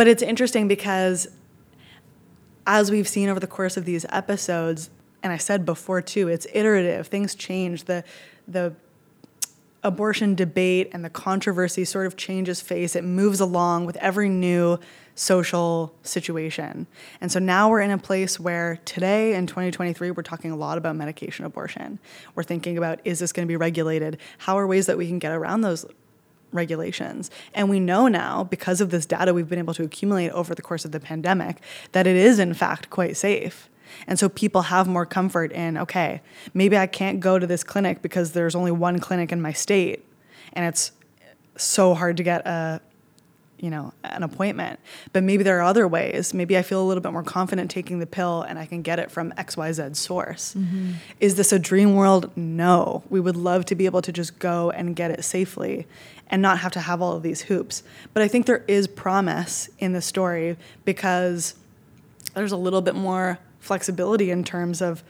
But 0.00 0.08
it's 0.08 0.22
interesting 0.22 0.66
because 0.66 1.28
as 2.66 2.90
we've 2.90 3.06
seen 3.06 3.28
over 3.28 3.38
the 3.38 3.46
course 3.46 3.76
of 3.76 3.84
these 3.84 4.06
episodes, 4.08 4.88
and 5.22 5.30
I 5.30 5.36
said 5.36 5.66
before 5.66 6.00
too, 6.00 6.26
it's 6.26 6.46
iterative. 6.54 7.08
Things 7.08 7.34
change. 7.34 7.84
The 7.84 8.02
the 8.48 8.72
abortion 9.82 10.34
debate 10.34 10.88
and 10.94 11.04
the 11.04 11.10
controversy 11.10 11.84
sort 11.84 12.06
of 12.06 12.16
changes 12.16 12.62
face. 12.62 12.96
It 12.96 13.04
moves 13.04 13.40
along 13.40 13.84
with 13.84 13.96
every 13.96 14.30
new 14.30 14.78
social 15.14 15.94
situation. 16.02 16.86
And 17.20 17.30
so 17.30 17.38
now 17.38 17.68
we're 17.68 17.82
in 17.82 17.90
a 17.90 17.98
place 17.98 18.40
where 18.40 18.80
today 18.86 19.34
in 19.34 19.46
2023, 19.46 20.12
we're 20.12 20.22
talking 20.22 20.50
a 20.50 20.56
lot 20.56 20.78
about 20.78 20.96
medication 20.96 21.44
abortion. 21.44 21.98
We're 22.34 22.42
thinking 22.42 22.78
about 22.78 23.00
is 23.04 23.18
this 23.18 23.32
going 23.32 23.46
to 23.46 23.52
be 23.52 23.56
regulated? 23.56 24.16
How 24.38 24.58
are 24.58 24.66
ways 24.66 24.86
that 24.86 24.96
we 24.96 25.08
can 25.08 25.18
get 25.18 25.32
around 25.32 25.60
those 25.60 25.84
regulations? 26.52 27.30
And 27.54 27.68
we 27.68 27.80
know 27.80 28.08
now, 28.08 28.44
because 28.44 28.80
of 28.80 28.90
this 28.90 29.06
data 29.06 29.34
we've 29.34 29.48
been 29.48 29.58
able 29.58 29.74
to 29.74 29.84
accumulate 29.84 30.30
over 30.30 30.54
the 30.54 30.62
course 30.62 30.84
of 30.84 30.92
the 30.92 31.00
pandemic, 31.00 31.60
that 31.92 32.06
it 32.06 32.16
is 32.16 32.38
in 32.38 32.54
fact 32.54 32.90
quite 32.90 33.16
safe. 33.16 33.68
And 34.06 34.18
so 34.18 34.28
people 34.28 34.62
have 34.62 34.86
more 34.86 35.04
comfort 35.04 35.52
in, 35.52 35.76
okay, 35.76 36.22
maybe 36.54 36.76
I 36.78 36.86
can't 36.86 37.20
go 37.20 37.38
to 37.38 37.46
this 37.46 37.64
clinic 37.64 38.02
because 38.02 38.32
there's 38.32 38.54
only 38.54 38.70
one 38.70 38.98
clinic 39.00 39.32
in 39.32 39.40
my 39.40 39.52
state 39.52 40.04
and 40.52 40.64
it's 40.64 40.92
so 41.56 41.94
hard 41.94 42.16
to 42.16 42.22
get 42.22 42.46
a 42.46 42.80
you 43.58 43.68
know 43.68 43.92
an 44.04 44.22
appointment 44.22 44.80
but 45.12 45.22
maybe 45.22 45.42
there 45.42 45.58
are 45.58 45.62
other 45.62 45.86
ways 45.86 46.32
maybe 46.32 46.56
i 46.56 46.62
feel 46.62 46.82
a 46.82 46.86
little 46.86 47.02
bit 47.02 47.12
more 47.12 47.22
confident 47.22 47.70
taking 47.70 47.98
the 47.98 48.06
pill 48.06 48.40
and 48.42 48.58
i 48.58 48.64
can 48.64 48.80
get 48.80 48.98
it 48.98 49.10
from 49.10 49.32
xyz 49.32 49.96
source 49.96 50.54
mm-hmm. 50.54 50.92
is 51.20 51.34
this 51.34 51.52
a 51.52 51.58
dream 51.58 51.94
world 51.94 52.34
no 52.36 53.02
we 53.10 53.20
would 53.20 53.36
love 53.36 53.66
to 53.66 53.74
be 53.74 53.84
able 53.84 54.00
to 54.00 54.12
just 54.12 54.38
go 54.38 54.70
and 54.70 54.96
get 54.96 55.10
it 55.10 55.22
safely 55.22 55.86
and 56.30 56.40
not 56.40 56.58
have 56.60 56.72
to 56.72 56.80
have 56.80 57.02
all 57.02 57.14
of 57.16 57.22
these 57.22 57.42
hoops 57.42 57.82
but 58.14 58.22
i 58.22 58.28
think 58.28 58.46
there 58.46 58.64
is 58.66 58.86
promise 58.86 59.68
in 59.78 59.92
the 59.92 60.00
story 60.00 60.56
because 60.84 61.54
there's 62.34 62.52
a 62.52 62.56
little 62.56 62.80
bit 62.80 62.94
more 62.94 63.38
flexibility 63.58 64.30
in 64.30 64.42
terms 64.42 64.80
of 64.80 65.02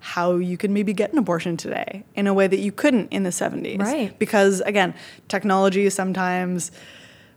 how 0.00 0.36
you 0.36 0.56
can 0.56 0.72
maybe 0.72 0.92
get 0.92 1.12
an 1.12 1.18
abortion 1.18 1.56
today 1.56 2.04
in 2.14 2.26
a 2.26 2.34
way 2.34 2.46
that 2.46 2.58
you 2.60 2.70
couldn't 2.70 3.08
in 3.08 3.24
the 3.24 3.30
70s. 3.30 3.80
Right. 3.80 4.16
Because 4.20 4.60
again, 4.60 4.94
technology 5.26 5.90
sometimes 5.90 6.70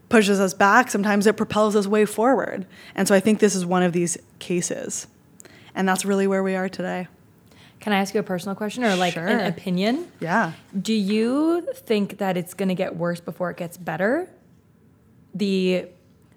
pushes 0.08 0.40
us 0.40 0.54
back, 0.54 0.92
sometimes 0.92 1.26
it 1.26 1.36
propels 1.36 1.76
us 1.76 1.88
way 1.88 2.06
forward. 2.06 2.68
And 2.94 3.08
so 3.08 3.16
I 3.16 3.20
think 3.20 3.40
this 3.40 3.56
is 3.56 3.66
one 3.66 3.82
of 3.82 3.94
these 3.94 4.18
cases. 4.38 5.08
And 5.74 5.88
that's 5.90 6.06
really 6.06 6.28
where 6.28 6.44
we 6.44 6.56
are 6.56 6.70
today. 6.70 7.08
Can 7.80 7.94
I 7.94 7.98
ask 7.98 8.14
you 8.14 8.20
a 8.20 8.24
personal 8.24 8.56
question 8.56 8.84
or 8.84 8.96
like 8.96 9.14
Sure. 9.14 9.28
an 9.28 9.46
opinion? 9.46 10.08
Yeah. 10.20 10.52
Do 10.80 10.94
you 10.94 11.62
think 11.74 12.18
that 12.18 12.36
it's 12.38 12.54
going 12.54 12.70
to 12.70 12.76
get 12.76 12.96
worse 12.98 13.20
before 13.22 13.50
it 13.52 13.58
gets 13.58 13.78
better? 13.78 14.30
The 15.34 15.88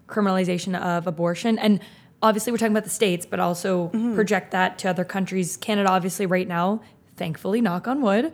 criminalization 0.08 0.78
of 0.78 1.06
abortion 1.06 1.58
and 1.58 1.80
obviously 2.22 2.52
we're 2.52 2.58
talking 2.58 2.72
about 2.72 2.84
the 2.84 2.90
states, 2.90 3.26
but 3.26 3.40
also 3.40 3.88
project 4.14 4.52
that 4.52 4.78
to 4.78 4.88
other 4.88 5.04
countries. 5.04 5.56
Canada 5.56 5.88
obviously 5.90 6.26
right 6.26 6.46
now, 6.46 6.80
thankfully 7.16 7.60
knock 7.60 7.88
on 7.88 8.00
wood, 8.02 8.32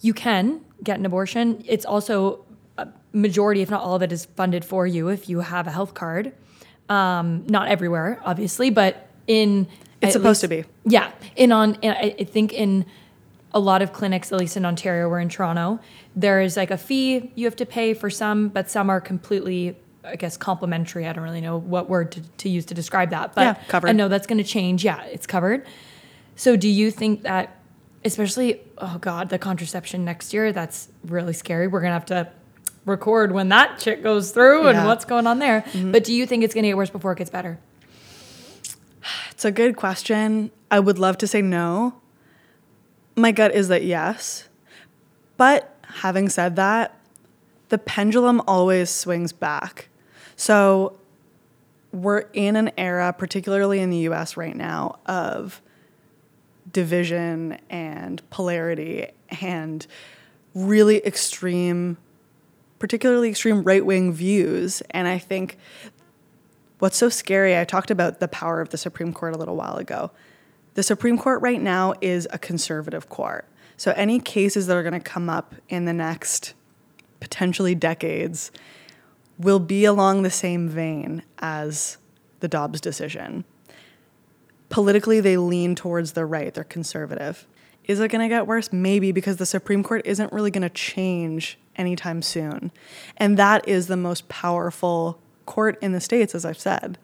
you 0.00 0.12
can 0.12 0.60
get 0.82 0.98
an 0.98 1.06
abortion. 1.06 1.62
It's 1.68 1.84
also 1.84 2.44
a 2.78 2.88
majority 3.12 3.62
if 3.62 3.70
not 3.70 3.82
all 3.82 3.94
of 3.94 4.02
it 4.02 4.10
is 4.10 4.24
funded 4.24 4.64
for 4.64 4.86
you 4.86 5.08
if 5.08 5.28
you 5.28 5.40
have 5.40 5.66
a 5.68 5.70
health 5.70 5.94
card. 5.94 6.32
Um, 6.88 7.46
not 7.46 7.68
everywhere 7.68 8.20
obviously, 8.24 8.70
but 8.70 9.08
in 9.28 9.68
It's 10.04 10.12
supposed 10.12 10.42
least- 10.42 10.64
to 10.64 10.68
be. 10.84 10.90
yeah, 10.96 11.10
in 11.36 11.52
on 11.52 11.76
I 11.82 12.24
think 12.30 12.52
in 12.52 12.86
a 13.52 13.60
lot 13.60 13.82
of 13.82 13.92
clinics, 13.92 14.32
at 14.32 14.38
least 14.38 14.56
in 14.56 14.64
Ontario, 14.64 15.08
we're 15.08 15.20
in 15.20 15.28
Toronto, 15.28 15.78
there 16.16 16.40
is 16.40 16.56
like 16.56 16.70
a 16.72 16.76
fee 16.76 17.30
you 17.36 17.44
have 17.46 17.56
to 17.56 17.66
pay 17.66 17.94
for 17.94 18.10
some, 18.10 18.48
but 18.48 18.68
some 18.68 18.90
are 18.90 19.00
completely, 19.00 19.76
I 20.04 20.16
guess, 20.16 20.36
complimentary. 20.36 21.06
I 21.06 21.12
don't 21.12 21.22
really 21.22 21.40
know 21.40 21.58
what 21.58 21.88
word 21.88 22.10
to, 22.12 22.20
to 22.20 22.48
use 22.48 22.64
to 22.66 22.74
describe 22.74 23.10
that, 23.10 23.34
but 23.34 23.42
Yeah, 23.42 23.54
covered. 23.68 23.88
I 23.90 23.92
know 23.92 24.08
that's 24.08 24.26
going 24.26 24.38
to 24.38 24.44
change. 24.44 24.84
Yeah, 24.84 25.02
it's 25.04 25.26
covered. 25.26 25.64
So, 26.34 26.56
do 26.56 26.68
you 26.68 26.90
think 26.90 27.22
that, 27.22 27.56
especially, 28.04 28.60
oh 28.78 28.98
God, 29.00 29.28
the 29.28 29.38
contraception 29.38 30.04
next 30.04 30.34
year, 30.34 30.52
that's 30.52 30.88
really 31.04 31.32
scary. 31.32 31.68
We're 31.68 31.80
going 31.80 31.90
to 31.90 31.94
have 31.94 32.06
to 32.06 32.28
record 32.86 33.30
when 33.30 33.50
that 33.50 33.80
shit 33.80 34.02
goes 34.02 34.32
through 34.32 34.66
and 34.66 34.84
what's 34.86 35.04
going 35.04 35.26
on 35.28 35.38
there. 35.38 35.62
Mm-hmm. 35.62 35.92
But 35.92 36.04
do 36.04 36.12
you 36.12 36.26
think 36.26 36.42
it's 36.42 36.54
going 36.54 36.64
to 36.64 36.68
get 36.70 36.76
worse 36.76 36.90
before 36.90 37.12
it 37.12 37.18
gets 37.18 37.30
better? 37.30 37.58
It's 39.30 39.44
a 39.44 39.52
good 39.52 39.76
question. 39.76 40.50
I 40.70 40.80
would 40.80 40.98
love 40.98 41.18
to 41.18 41.26
say 41.26 41.42
no. 41.42 42.00
My 43.16 43.32
gut 43.32 43.54
is 43.54 43.68
that 43.68 43.84
yes. 43.84 44.48
But 45.36 45.76
having 45.82 46.28
said 46.28 46.56
that, 46.56 46.98
the 47.68 47.78
pendulum 47.78 48.42
always 48.46 48.90
swings 48.90 49.32
back. 49.32 49.88
So 50.36 50.96
we're 51.92 52.24
in 52.32 52.56
an 52.56 52.72
era, 52.76 53.14
particularly 53.16 53.80
in 53.80 53.90
the 53.90 53.98
US 54.08 54.36
right 54.36 54.56
now, 54.56 54.98
of 55.06 55.62
division 56.72 57.58
and 57.70 58.28
polarity 58.30 59.06
and 59.40 59.86
really 60.54 61.04
extreme, 61.06 61.96
particularly 62.78 63.30
extreme 63.30 63.62
right 63.62 63.84
wing 63.84 64.12
views. 64.12 64.82
And 64.90 65.06
I 65.06 65.18
think 65.18 65.56
What's 66.84 66.98
so 66.98 67.08
scary, 67.08 67.58
I 67.58 67.64
talked 67.64 67.90
about 67.90 68.20
the 68.20 68.28
power 68.28 68.60
of 68.60 68.68
the 68.68 68.76
Supreme 68.76 69.14
Court 69.14 69.34
a 69.34 69.38
little 69.38 69.56
while 69.56 69.76
ago. 69.76 70.10
The 70.74 70.82
Supreme 70.82 71.16
Court 71.16 71.40
right 71.40 71.62
now 71.62 71.94
is 72.02 72.28
a 72.30 72.38
conservative 72.38 73.08
court. 73.08 73.48
So 73.78 73.94
any 73.96 74.20
cases 74.20 74.66
that 74.66 74.76
are 74.76 74.82
going 74.82 74.92
to 74.92 75.00
come 75.00 75.30
up 75.30 75.54
in 75.70 75.86
the 75.86 75.94
next 75.94 76.52
potentially 77.20 77.74
decades 77.74 78.50
will 79.38 79.60
be 79.60 79.86
along 79.86 80.24
the 80.24 80.30
same 80.30 80.68
vein 80.68 81.22
as 81.38 81.96
the 82.40 82.48
Dobbs 82.48 82.82
decision. 82.82 83.46
Politically, 84.68 85.20
they 85.20 85.38
lean 85.38 85.74
towards 85.74 86.12
the 86.12 86.26
right, 86.26 86.52
they're 86.52 86.64
conservative. 86.64 87.46
Is 87.84 87.98
it 87.98 88.10
going 88.10 88.28
to 88.28 88.28
get 88.28 88.46
worse? 88.46 88.70
Maybe 88.74 89.10
because 89.10 89.38
the 89.38 89.46
Supreme 89.46 89.82
Court 89.82 90.02
isn't 90.04 90.34
really 90.34 90.50
going 90.50 90.60
to 90.60 90.68
change 90.68 91.58
anytime 91.76 92.20
soon. 92.20 92.72
And 93.16 93.38
that 93.38 93.66
is 93.66 93.86
the 93.86 93.96
most 93.96 94.28
powerful 94.28 95.18
court 95.46 95.78
in 95.82 95.92
the 95.92 96.00
States, 96.00 96.34
as 96.34 96.44
I've 96.44 96.58
said. 96.58 96.98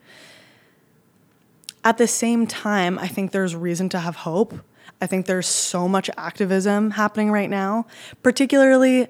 At 1.83 1.99
the 1.99 2.07
same 2.07 2.47
time, 2.47 2.99
I 2.99 3.09
think 3.09 3.33
there's 3.33 3.57
reason 3.57 3.89
to 3.91 3.99
have 3.99 4.17
hope. 4.17 4.55
I 5.01 5.07
think 5.07 5.27
there's 5.27 5.47
so 5.47 5.89
much 5.89 6.11
activism 6.19 6.91
happening 6.91 7.31
right 7.31 7.49
now, 7.49 7.87
particularly. 8.23 9.09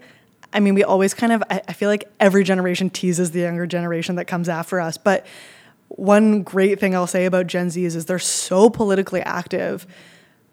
I 0.53 0.61
mean, 0.61 0.75
we 0.75 0.85
always 0.85 1.15
kind 1.15 1.33
of, 1.33 1.43
I 1.51 1.73
feel 1.73 1.89
like 1.89 2.09
every 2.21 2.45
generation 2.45 2.91
teases 2.91 3.33
the 3.33 3.41
younger 3.41 3.67
generation 3.67 4.17
that 4.17 4.27
comes 4.27 4.49
after 4.49 4.81
us. 4.81 4.99
But 4.99 5.27
one 5.89 6.43
great 6.43 6.79
thing 6.79 6.95
I'll 6.95 7.09
say 7.09 7.25
about 7.25 7.49
Gen 7.49 7.69
Zs 7.69 7.97
is 7.97 8.07
they're 8.07 8.19
so 8.21 8.71
politically 8.71 9.21
active, 9.23 9.87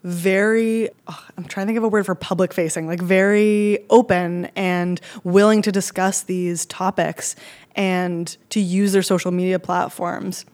very, 0.02 0.88
oh, 1.06 1.26
I'm 1.36 1.44
trying 1.44 1.66
to 1.66 1.68
think 1.68 1.78
of 1.78 1.84
a 1.84 1.88
word 1.88 2.06
for 2.06 2.14
public 2.14 2.52
facing, 2.52 2.86
like 2.86 3.00
very 3.00 3.84
open 3.90 4.46
and 4.56 5.00
willing 5.22 5.62
to 5.62 5.72
discuss 5.72 6.22
these 6.22 6.66
topics 6.66 7.36
and 7.78 8.36
to 8.50 8.58
use 8.58 8.92
their 8.92 9.02
social 9.02 9.30
media 9.30 9.58
platforms. 9.60 10.44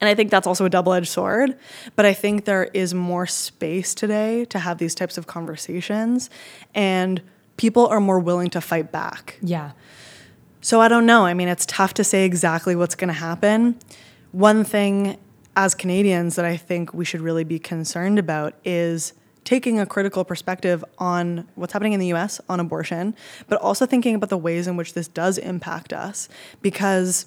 And 0.00 0.08
I 0.08 0.14
think 0.14 0.30
that's 0.30 0.46
also 0.46 0.64
a 0.64 0.70
double 0.70 0.92
edged 0.92 1.08
sword. 1.08 1.58
But 1.96 2.06
I 2.06 2.14
think 2.14 2.44
there 2.44 2.64
is 2.72 2.94
more 2.94 3.26
space 3.26 3.92
today 3.92 4.44
to 4.46 4.60
have 4.60 4.78
these 4.78 4.94
types 4.94 5.18
of 5.18 5.26
conversations, 5.26 6.30
and 6.74 7.20
people 7.56 7.86
are 7.88 8.00
more 8.00 8.20
willing 8.20 8.50
to 8.50 8.60
fight 8.60 8.92
back. 8.92 9.36
Yeah. 9.42 9.72
So 10.60 10.80
I 10.80 10.86
don't 10.86 11.06
know. 11.06 11.26
I 11.26 11.34
mean, 11.34 11.48
it's 11.48 11.66
tough 11.66 11.92
to 11.94 12.04
say 12.04 12.24
exactly 12.24 12.76
what's 12.76 12.94
going 12.94 13.08
to 13.08 13.14
happen. 13.14 13.76
One 14.30 14.62
thing 14.62 15.18
as 15.56 15.74
Canadians 15.74 16.36
that 16.36 16.44
I 16.44 16.56
think 16.56 16.94
we 16.94 17.04
should 17.04 17.20
really 17.20 17.44
be 17.44 17.58
concerned 17.58 18.18
about 18.18 18.54
is 18.64 19.12
taking 19.44 19.80
a 19.80 19.86
critical 19.86 20.24
perspective 20.24 20.84
on 20.98 21.48
what's 21.54 21.72
happening 21.72 21.92
in 21.92 22.00
the 22.00 22.12
US 22.12 22.40
on 22.48 22.60
abortion, 22.60 23.14
but 23.48 23.60
also 23.60 23.86
thinking 23.86 24.14
about 24.14 24.30
the 24.30 24.38
ways 24.38 24.66
in 24.66 24.76
which 24.76 24.94
this 24.94 25.08
does 25.08 25.38
impact 25.38 25.92
us. 25.92 26.28
Because 26.60 27.26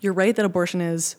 you're 0.00 0.12
right 0.12 0.34
that 0.36 0.44
abortion 0.44 0.80
is 0.80 1.16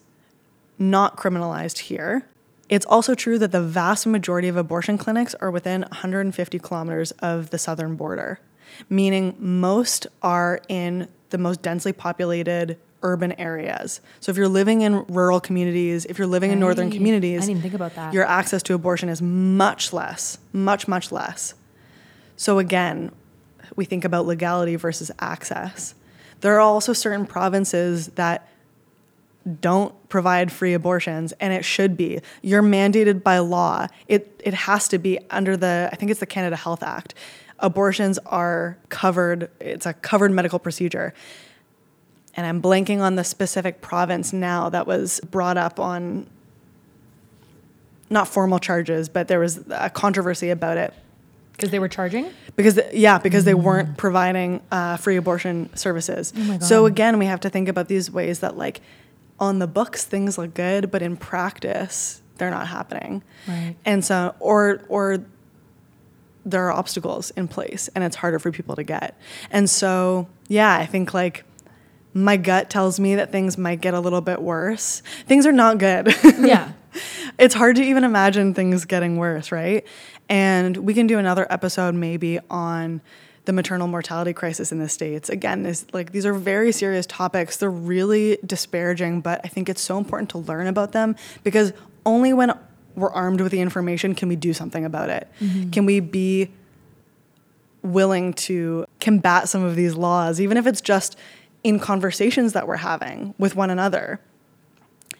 not 0.78 1.16
criminalized 1.16 1.78
here. 1.78 2.26
It's 2.68 2.86
also 2.86 3.14
true 3.14 3.38
that 3.38 3.52
the 3.52 3.60
vast 3.60 4.06
majority 4.06 4.48
of 4.48 4.56
abortion 4.56 4.96
clinics 4.96 5.34
are 5.36 5.50
within 5.50 5.82
150 5.82 6.58
kilometers 6.58 7.10
of 7.12 7.50
the 7.50 7.58
southern 7.58 7.96
border, 7.96 8.40
meaning 8.88 9.36
most 9.38 10.06
are 10.22 10.60
in 10.68 11.08
the 11.30 11.38
most 11.38 11.60
densely 11.60 11.92
populated 11.92 12.78
urban 13.02 13.32
areas. 13.32 14.00
So 14.20 14.30
if 14.30 14.36
you're 14.36 14.48
living 14.48 14.82
in 14.82 15.04
rural 15.06 15.40
communities, 15.40 16.04
if 16.06 16.18
you're 16.18 16.26
living 16.26 16.50
in 16.50 16.60
northern 16.60 16.90
communities, 16.90 17.38
I 17.38 17.46
didn't 17.46 17.50
even 17.50 17.62
think 17.62 17.74
about 17.74 17.94
that. 17.94 18.12
your 18.14 18.24
access 18.24 18.62
to 18.64 18.74
abortion 18.74 19.08
is 19.08 19.20
much 19.22 19.92
less, 19.92 20.38
much, 20.52 20.88
much 20.88 21.12
less. 21.12 21.54
So 22.36 22.58
again, 22.58 23.12
we 23.76 23.84
think 23.84 24.04
about 24.04 24.26
legality 24.26 24.76
versus 24.76 25.10
access. 25.18 25.94
There 26.40 26.54
are 26.56 26.60
also 26.60 26.92
certain 26.92 27.26
provinces 27.26 28.08
that 28.08 28.48
don't 29.60 30.08
provide 30.08 30.52
free 30.52 30.72
abortions 30.72 31.32
and 31.40 31.52
it 31.52 31.64
should 31.64 31.96
be 31.96 32.20
you're 32.42 32.62
mandated 32.62 33.24
by 33.24 33.38
law 33.38 33.88
it 34.06 34.40
it 34.44 34.54
has 34.54 34.86
to 34.86 34.98
be 34.98 35.18
under 35.30 35.56
the 35.56 35.88
i 35.92 35.96
think 35.96 36.12
it's 36.12 36.20
the 36.20 36.26
canada 36.26 36.54
health 36.54 36.80
act 36.82 37.14
abortions 37.58 38.18
are 38.26 38.78
covered 38.88 39.50
it's 39.60 39.84
a 39.84 39.92
covered 39.94 40.30
medical 40.30 40.60
procedure 40.60 41.12
and 42.34 42.46
i'm 42.46 42.60
blanking 42.62 43.00
on 43.00 43.16
the 43.16 43.24
specific 43.24 43.80
province 43.80 44.32
now 44.32 44.68
that 44.68 44.86
was 44.86 45.20
brought 45.30 45.56
up 45.56 45.78
on 45.80 46.26
not 48.10 48.28
formal 48.28 48.58
charges 48.58 49.08
but 49.08 49.28
there 49.28 49.40
was 49.40 49.60
a 49.70 49.90
controversy 49.90 50.50
about 50.50 50.76
it. 50.76 50.92
Because 51.52 51.70
they 51.70 51.78
were 51.78 51.88
charging? 51.88 52.30
because 52.56 52.78
yeah 52.92 53.18
because 53.18 53.44
they 53.44 53.54
weren't 53.54 53.96
providing 53.96 54.60
uh, 54.70 54.96
free 54.96 55.16
abortion 55.16 55.74
services. 55.76 56.32
Oh 56.36 56.58
so 56.60 56.86
again 56.86 57.18
we 57.18 57.26
have 57.26 57.40
to 57.40 57.50
think 57.50 57.68
about 57.68 57.88
these 57.88 58.10
ways 58.10 58.40
that 58.40 58.56
like 58.56 58.80
on 59.40 59.58
the 59.58 59.66
books 59.66 60.04
things 60.04 60.36
look 60.38 60.54
good 60.54 60.90
but 60.90 61.02
in 61.02 61.16
practice 61.16 62.20
they're 62.36 62.50
not 62.50 62.68
happening. 62.68 63.22
Right. 63.48 63.76
and 63.84 64.04
so 64.04 64.34
or 64.40 64.82
or 64.88 65.18
there 66.44 66.66
are 66.66 66.72
obstacles 66.72 67.30
in 67.30 67.46
place 67.48 67.88
and 67.94 68.02
it's 68.02 68.16
harder 68.16 68.38
for 68.38 68.50
people 68.50 68.74
to 68.76 68.82
get. 68.82 69.16
And 69.50 69.70
so 69.70 70.28
yeah 70.48 70.74
i 70.76 70.84
think 70.86 71.14
like 71.14 71.44
my 72.14 72.36
gut 72.36 72.68
tells 72.70 73.00
me 73.00 73.14
that 73.14 73.32
things 73.32 73.56
might 73.56 73.80
get 73.80 73.94
a 73.94 74.00
little 74.00 74.20
bit 74.20 74.42
worse 74.42 75.02
things 75.26 75.46
are 75.46 75.52
not 75.52 75.78
good 75.78 76.14
Yeah. 76.38 76.72
it's 77.38 77.54
hard 77.54 77.76
to 77.76 77.82
even 77.82 78.04
imagine 78.04 78.52
things 78.52 78.84
getting 78.84 79.16
worse, 79.16 79.50
right? 79.50 79.86
And 80.28 80.76
we 80.76 80.92
can 80.92 81.06
do 81.06 81.18
another 81.18 81.46
episode 81.50 81.94
maybe 81.94 82.38
on 82.50 83.00
the 83.46 83.52
maternal 83.52 83.88
mortality 83.88 84.32
crisis 84.32 84.70
in 84.72 84.78
the 84.78 84.88
states. 84.88 85.28
Again, 85.30 85.62
this 85.62 85.86
like 85.92 86.12
these 86.12 86.26
are 86.26 86.34
very 86.34 86.70
serious 86.70 87.06
topics. 87.06 87.56
They're 87.56 87.70
really 87.70 88.38
disparaging, 88.44 89.22
but 89.22 89.40
I 89.42 89.48
think 89.48 89.68
it's 89.70 89.80
so 89.80 89.96
important 89.98 90.28
to 90.30 90.38
learn 90.38 90.66
about 90.66 90.92
them 90.92 91.16
because 91.42 91.72
only 92.04 92.32
when 92.34 92.52
we're 92.94 93.10
armed 93.10 93.40
with 93.40 93.52
the 93.52 93.60
information 93.60 94.14
can 94.14 94.28
we 94.28 94.36
do 94.36 94.52
something 94.52 94.84
about 94.84 95.08
it. 95.08 95.28
Mm-hmm. 95.40 95.70
Can 95.70 95.86
we 95.86 96.00
be 96.00 96.50
willing 97.82 98.32
to 98.34 98.84
combat 99.00 99.48
some 99.48 99.64
of 99.64 99.74
these 99.76 99.94
laws, 99.94 100.40
even 100.40 100.56
if 100.56 100.66
it's 100.66 100.80
just 100.80 101.16
in 101.64 101.78
conversations 101.78 102.52
that 102.52 102.66
we're 102.66 102.76
having 102.76 103.34
with 103.38 103.54
one 103.54 103.70
another 103.70 104.20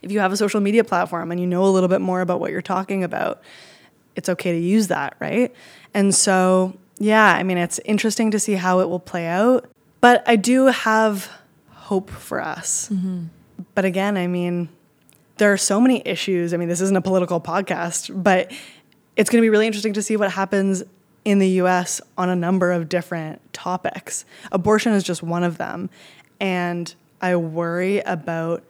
if 0.02 0.10
you 0.10 0.18
have 0.18 0.32
a 0.32 0.36
social 0.36 0.60
media 0.60 0.84
platform 0.84 1.30
and 1.30 1.40
you 1.40 1.46
know 1.46 1.64
a 1.64 1.70
little 1.70 1.88
bit 1.88 2.00
more 2.00 2.20
about 2.20 2.40
what 2.40 2.50
you're 2.50 2.60
talking 2.60 3.04
about, 3.04 3.40
it's 4.16 4.28
okay 4.28 4.52
to 4.52 4.58
use 4.58 4.88
that, 4.88 5.16
right? 5.20 5.54
And 5.94 6.14
so, 6.14 6.76
yeah, 6.98 7.34
I 7.34 7.42
mean, 7.42 7.56
it's 7.56 7.78
interesting 7.84 8.30
to 8.32 8.38
see 8.38 8.54
how 8.54 8.80
it 8.80 8.88
will 8.88 9.00
play 9.00 9.26
out, 9.26 9.70
but 10.00 10.22
I 10.26 10.36
do 10.36 10.66
have 10.66 11.30
hope 11.70 12.10
for 12.10 12.40
us. 12.40 12.88
Mm-hmm. 12.92 13.24
But 13.74 13.84
again, 13.84 14.16
I 14.16 14.26
mean, 14.26 14.68
there 15.38 15.52
are 15.52 15.58
so 15.58 15.80
many 15.80 16.02
issues. 16.04 16.52
I 16.52 16.56
mean, 16.56 16.68
this 16.68 16.80
isn't 16.80 16.96
a 16.96 17.00
political 17.00 17.40
podcast, 17.40 18.22
but 18.22 18.52
it's 19.16 19.30
going 19.30 19.40
to 19.40 19.44
be 19.44 19.50
really 19.50 19.66
interesting 19.66 19.92
to 19.94 20.02
see 20.02 20.16
what 20.16 20.32
happens 20.32 20.82
in 21.24 21.38
the 21.38 21.48
US 21.60 22.00
on 22.18 22.28
a 22.28 22.36
number 22.36 22.72
of 22.72 22.88
different 22.88 23.40
topics. 23.52 24.24
Abortion 24.50 24.92
is 24.92 25.04
just 25.04 25.22
one 25.22 25.44
of 25.44 25.58
them. 25.58 25.88
And 26.42 26.92
I 27.22 27.36
worry 27.36 28.00
about 28.00 28.64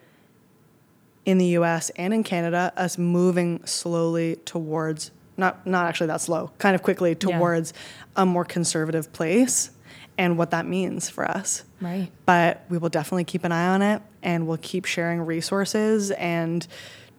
in 1.25 1.39
the 1.39 1.47
US 1.59 1.91
and 1.91 2.13
in 2.13 2.23
Canada 2.23 2.73
us 2.77 2.99
moving 2.99 3.65
slowly 3.65 4.37
towards 4.45 5.11
not 5.39 5.67
not 5.67 5.87
actually 5.87 6.09
that 6.09 6.21
slow, 6.21 6.51
kind 6.59 6.75
of 6.75 6.83
quickly 6.83 7.11
Yeah. 7.11 7.39
towards 7.39 7.73
a 8.15 8.27
more 8.27 8.45
conservative 8.45 9.13
place 9.13 9.71
and 10.19 10.37
what 10.37 10.51
that 10.51 10.67
means 10.67 11.09
for 11.09 11.25
us. 11.29 11.65
Right. 11.81 12.11
But 12.27 12.63
we 12.69 12.77
will 12.77 12.91
definitely 12.91 13.25
keep 13.25 13.43
an 13.45 13.53
eye 13.53 13.69
on 13.69 13.81
it 13.81 14.03
and 14.23 14.47
we'll 14.47 14.59
keep 14.59 14.85
sharing 14.85 15.23
resources 15.23 16.11
and 16.13 16.67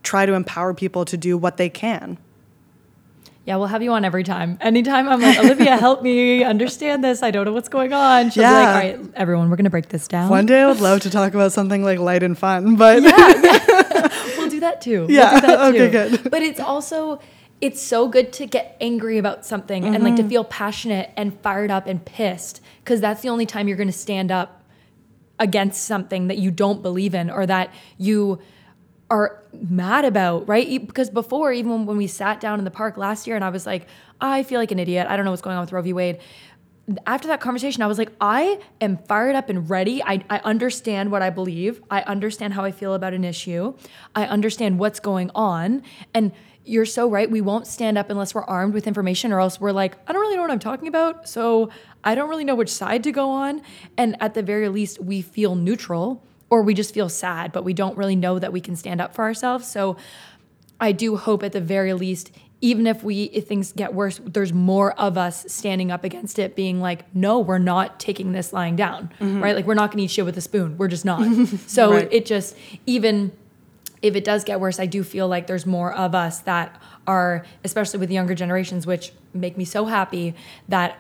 try 0.04 0.28
to 0.28 0.34
empower 0.34 0.74
people 0.76 1.04
to 1.06 1.18
do 1.18 1.36
what 1.38 1.58
they 1.58 1.70
can. 1.70 2.20
Yeah, 3.46 3.58
we'll 3.58 3.68
have 3.68 3.84
you 3.84 3.92
on 3.92 4.06
every 4.06 4.24
time. 4.24 4.58
Anytime 4.62 5.10
I'm 5.10 5.20
like, 5.20 5.38
Olivia, 5.38 5.76
help 5.76 6.02
me 6.02 6.44
understand 6.46 7.04
this. 7.04 7.22
I 7.22 7.30
don't 7.32 7.44
know 7.44 7.52
what's 7.52 7.68
going 7.68 7.92
on. 7.92 8.30
She'll 8.32 8.44
Yeah. 8.44 8.52
like, 8.52 8.68
all 8.68 8.74
right, 9.04 9.12
everyone, 9.16 9.50
we're 9.50 9.58
going 9.58 9.66
to 9.66 9.70
break 9.70 9.90
this 9.90 10.08
down. 10.08 10.30
One 10.30 10.46
day 10.46 10.62
I 10.62 10.68
would 10.68 10.80
love 10.80 11.02
to 11.02 11.10
talk 11.10 11.34
about 11.34 11.52
something 11.52 11.84
like 11.84 12.00
light 12.00 12.24
and 12.24 12.38
fun, 12.38 12.78
but 12.78 13.02
yeah, 13.04 14.08
we'll 14.38 14.50
do 14.50 14.62
that 14.62 14.80
too. 14.82 15.08
Yeah, 15.10 15.32
We'll 15.34 15.42
do 15.42 15.48
that 15.48 15.76
okay, 15.76 15.90
good. 15.90 16.32
But 16.32 16.42
it's 16.42 16.60
also 16.62 17.20
it's 17.60 17.82
so 17.82 18.08
good 18.08 18.32
to 18.34 18.46
get 18.46 18.78
angry 18.82 19.18
about 19.18 19.46
something 19.46 19.84
and 19.86 19.96
Mm-hmm. 19.96 20.04
like 20.06 20.16
to 20.18 20.24
feel 20.28 20.44
passionate 20.46 21.12
and 21.18 21.38
fired 21.42 21.72
up 21.72 21.86
and 21.88 22.04
pissed 22.04 22.62
because 22.84 23.02
that's 23.02 23.22
the 23.22 23.30
only 23.30 23.46
time 23.46 23.68
you're 23.68 23.78
going 23.78 23.88
to 23.88 23.94
stand 23.94 24.32
up 24.32 24.64
against 25.40 25.84
something 25.84 26.28
that 26.28 26.38
you 26.38 26.52
don't 26.52 26.82
believe 26.82 27.14
in 27.14 27.30
or 27.30 27.46
that 27.46 27.74
you 27.98 28.40
are 29.14 29.44
mad 29.70 30.06
about, 30.06 30.48
right? 30.48 30.86
Because 30.88 31.12
before, 31.12 31.54
even 31.54 31.86
when 31.86 31.98
we 31.98 32.08
sat 32.08 32.40
down 32.40 32.58
in 32.58 32.66
the 32.66 32.72
park 32.72 32.98
last 32.98 33.28
year 33.28 33.36
and 33.36 33.46
I 33.46 33.50
was 33.50 33.68
like, 33.68 33.86
I 34.20 34.42
feel 34.42 34.60
like 34.60 34.72
an 34.72 34.80
idiot. 34.80 35.06
I 35.08 35.16
don't 35.16 35.24
know 35.24 35.30
what's 35.30 35.44
going 35.44 35.56
on 35.56 35.62
with 35.62 35.72
Roe 35.72 35.84
v. 35.84 35.94
Wade. 35.94 36.18
After 37.06 37.28
that 37.28 37.40
conversation, 37.40 37.84
I 37.84 37.88
was 37.88 38.00
like, 38.00 38.10
I 38.20 38.60
am 38.82 38.98
fired 38.98 39.36
up 39.36 39.50
and 39.50 39.70
ready. 39.70 40.04
I, 40.04 40.26
I 40.32 40.40
understand 40.40 41.12
what 41.12 41.22
I 41.22 41.30
believe. 41.30 41.80
I 41.92 42.02
understand 42.02 42.56
how 42.56 42.64
I 42.64 42.72
feel 42.72 42.96
about 42.96 43.14
an 43.14 43.24
issue. 43.24 43.76
I 44.16 44.26
understand 44.26 44.80
what's 44.80 45.00
going 45.00 45.30
on. 45.36 45.84
And 46.16 46.32
you're 46.66 46.88
so 46.88 47.08
right. 47.08 47.30
We 47.30 47.42
won't 47.42 47.68
stand 47.68 48.00
up 48.00 48.10
unless 48.10 48.34
we're 48.34 48.46
armed 48.46 48.74
with 48.74 48.88
information, 48.88 49.32
or 49.32 49.40
else 49.40 49.62
we're 49.62 49.72
like, 49.72 49.96
I 50.08 50.14
don't 50.14 50.22
really 50.22 50.38
know 50.38 50.42
what 50.42 50.52
I'm 50.52 50.60
talking 50.60 50.88
about. 50.88 51.30
So 51.30 51.70
I 52.04 52.16
don't 52.16 52.30
really 52.30 52.46
know 52.46 52.56
which 52.56 52.72
side 52.72 53.04
to 53.04 53.12
go 53.12 53.30
on. 53.30 53.62
And 53.96 54.18
at 54.20 54.34
the 54.34 54.42
very 54.42 54.70
least, 54.70 55.00
we 55.00 55.22
feel 55.22 55.54
neutral 55.56 56.24
or 56.54 56.62
we 56.62 56.76
just 56.76 56.94
feel 56.94 57.10
sad, 57.10 57.52
but 57.52 57.64
we 57.64 57.74
don't 57.74 57.98
really 57.98 58.16
know 58.16 58.38
that 58.38 58.54
we 58.54 58.62
can 58.62 58.76
stand 58.76 59.02
up 59.02 59.16
for 59.16 59.24
ourselves. 59.24 59.68
So 59.68 59.98
I 60.80 60.92
do 60.92 61.18
hope 61.18 61.42
at 61.42 61.52
the 61.52 61.60
very 61.60 61.94
least, 61.94 62.32
even 62.62 62.86
if 62.86 63.04
we 63.04 63.24
if 63.24 63.48
things 63.48 63.72
get 63.72 63.96
worse, 63.96 64.22
there's 64.24 64.54
more 64.54 64.94
of 65.00 65.18
us 65.18 65.52
standing 65.52 65.90
up 65.90 66.04
against 66.04 66.38
it, 66.38 66.56
being 66.56 66.80
like, 66.80 67.14
no, 67.16 67.40
we're 67.40 67.58
not 67.58 68.00
taking 68.00 68.34
this 68.34 68.54
lying 68.54 68.76
down, 68.76 69.10
mm-hmm. 69.20 69.42
right? 69.42 69.56
Like 69.56 69.66
we're 69.66 69.74
not 69.74 69.90
gonna 69.90 70.04
eat 70.04 70.12
shit 70.12 70.26
with 70.26 70.38
a 70.38 70.42
spoon. 70.42 70.78
We're 70.78 70.90
just 70.90 71.06
not. 71.06 71.24
so 71.66 71.94
Right. 71.94 72.08
it 72.12 72.28
just 72.28 72.56
even 72.86 73.32
if 74.04 74.16
it 74.16 74.24
does 74.24 74.44
get 74.44 74.60
worse, 74.60 74.80
I 74.80 74.86
do 74.86 75.04
feel 75.04 75.28
like 75.28 75.48
there's 75.48 75.66
more 75.66 75.92
of 75.92 76.14
us 76.14 76.42
that 76.42 76.80
are, 77.08 77.48
especially 77.64 78.00
with 78.00 78.12
younger 78.12 78.36
generations, 78.36 78.86
which 78.86 79.12
make 79.34 79.58
me 79.58 79.66
so 79.66 79.86
happy 79.86 80.36
that 80.68 81.00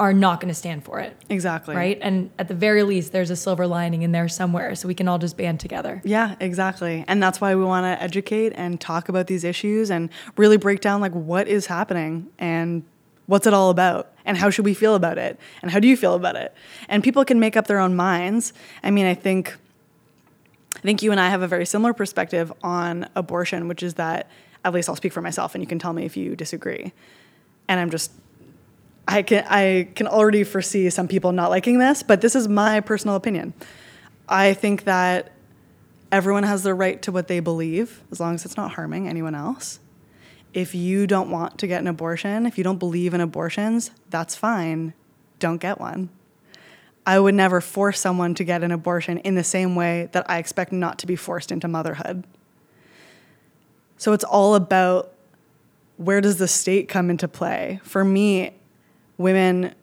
are 0.00 0.12
not 0.12 0.40
going 0.40 0.48
to 0.48 0.54
stand 0.54 0.84
for 0.84 0.98
it. 0.98 1.16
exactly. 1.28 1.74
Right. 1.74 1.98
And 2.02 2.30
at 2.38 2.48
the 2.48 2.54
very 2.54 2.82
least, 2.82 3.12
there's 3.12 3.30
a 3.30 3.36
silver 3.36 3.66
lining 3.66 4.02
in 4.02 4.10
there 4.10 4.28
somewhere. 4.28 4.74
So 4.74 4.88
we 4.88 4.94
can 4.94 5.06
all 5.06 5.18
just 5.18 5.36
band 5.36 5.60
together. 5.60 6.02
Yeah, 6.04 6.34
exactly. 6.40 7.04
And 7.06 7.22
that's 7.22 7.40
why 7.40 7.54
we 7.54 7.62
want 7.64 7.84
to 7.84 8.02
educate 8.02 8.52
and 8.56 8.80
talk 8.80 9.08
about 9.08 9.28
these 9.28 9.44
issues 9.44 9.90
and 9.90 10.10
really 10.36 10.56
break 10.56 10.80
down 10.80 11.00
like 11.00 11.12
what 11.12 11.46
is 11.46 11.66
happening 11.66 12.28
and 12.40 12.82
what's 13.26 13.46
it 13.46 13.54
all 13.54 13.70
about 13.70 14.12
and 14.24 14.36
how 14.36 14.50
should 14.50 14.64
we 14.64 14.74
feel 14.74 14.96
about 14.96 15.16
it 15.16 15.38
and 15.62 15.70
how 15.70 15.78
do 15.78 15.86
you 15.86 15.96
feel 15.96 16.14
about 16.14 16.34
it? 16.34 16.52
And 16.88 17.04
people 17.04 17.24
can 17.24 17.38
make 17.38 17.56
up 17.56 17.68
their 17.68 17.78
own 17.78 17.94
minds. 17.94 18.52
I 18.82 18.90
mean, 18.90 19.06
I 19.06 19.14
think 19.14 19.56
I 20.76 20.80
think 20.80 21.02
you 21.02 21.12
and 21.12 21.20
I 21.20 21.28
have 21.30 21.40
a 21.40 21.48
very 21.48 21.64
similar 21.64 21.94
perspective 21.94 22.52
on 22.64 23.08
abortion, 23.14 23.68
which 23.68 23.82
is 23.82 23.94
that 23.94 24.28
at 24.64 24.74
least 24.74 24.88
I'll 24.88 24.96
speak 24.96 25.12
for 25.12 25.22
myself 25.22 25.54
and 25.54 25.62
you 25.62 25.68
can 25.68 25.78
tell 25.78 25.92
me 25.92 26.04
if 26.04 26.16
you 26.16 26.34
disagree. 26.34 26.92
And 27.68 27.78
I'm 27.78 27.90
just 27.90 28.10
I 29.06 29.22
can 29.22 29.44
I 29.48 29.88
can 29.94 30.06
already 30.06 30.44
foresee 30.44 30.88
some 30.90 31.08
people 31.08 31.32
not 31.32 31.50
liking 31.50 31.78
this, 31.78 32.02
but 32.02 32.20
this 32.20 32.34
is 32.34 32.48
my 32.48 32.80
personal 32.80 33.16
opinion. 33.16 33.52
I 34.28 34.54
think 34.54 34.84
that 34.84 35.32
everyone 36.10 36.44
has 36.44 36.62
the 36.62 36.74
right 36.74 37.00
to 37.02 37.12
what 37.12 37.28
they 37.28 37.40
believe 37.40 38.02
as 38.10 38.20
long 38.20 38.34
as 38.34 38.44
it's 38.44 38.56
not 38.56 38.72
harming 38.72 39.08
anyone 39.08 39.34
else. 39.34 39.80
If 40.54 40.74
you 40.74 41.06
don't 41.06 41.30
want 41.30 41.58
to 41.58 41.66
get 41.66 41.80
an 41.80 41.88
abortion, 41.88 42.46
if 42.46 42.56
you 42.56 42.64
don't 42.64 42.78
believe 42.78 43.12
in 43.12 43.20
abortions, 43.20 43.90
that's 44.10 44.36
fine. 44.36 44.94
Don't 45.40 45.58
get 45.58 45.80
one. 45.80 46.10
I 47.06 47.18
would 47.18 47.34
never 47.34 47.60
force 47.60 48.00
someone 48.00 48.34
to 48.36 48.44
get 48.44 48.62
an 48.62 48.70
abortion 48.70 49.18
in 49.18 49.34
the 49.34 49.44
same 49.44 49.74
way 49.74 50.08
that 50.12 50.28
I 50.30 50.38
expect 50.38 50.72
not 50.72 50.98
to 51.00 51.06
be 51.06 51.16
forced 51.16 51.52
into 51.52 51.68
motherhood. 51.68 52.24
So 53.98 54.12
it's 54.12 54.24
all 54.24 54.54
about 54.54 55.12
where 55.96 56.20
does 56.20 56.38
the 56.38 56.48
state 56.48 56.88
come 56.88 57.10
into 57.10 57.28
play? 57.28 57.80
For 57.82 58.04
me, 58.04 58.54
women 59.18 59.74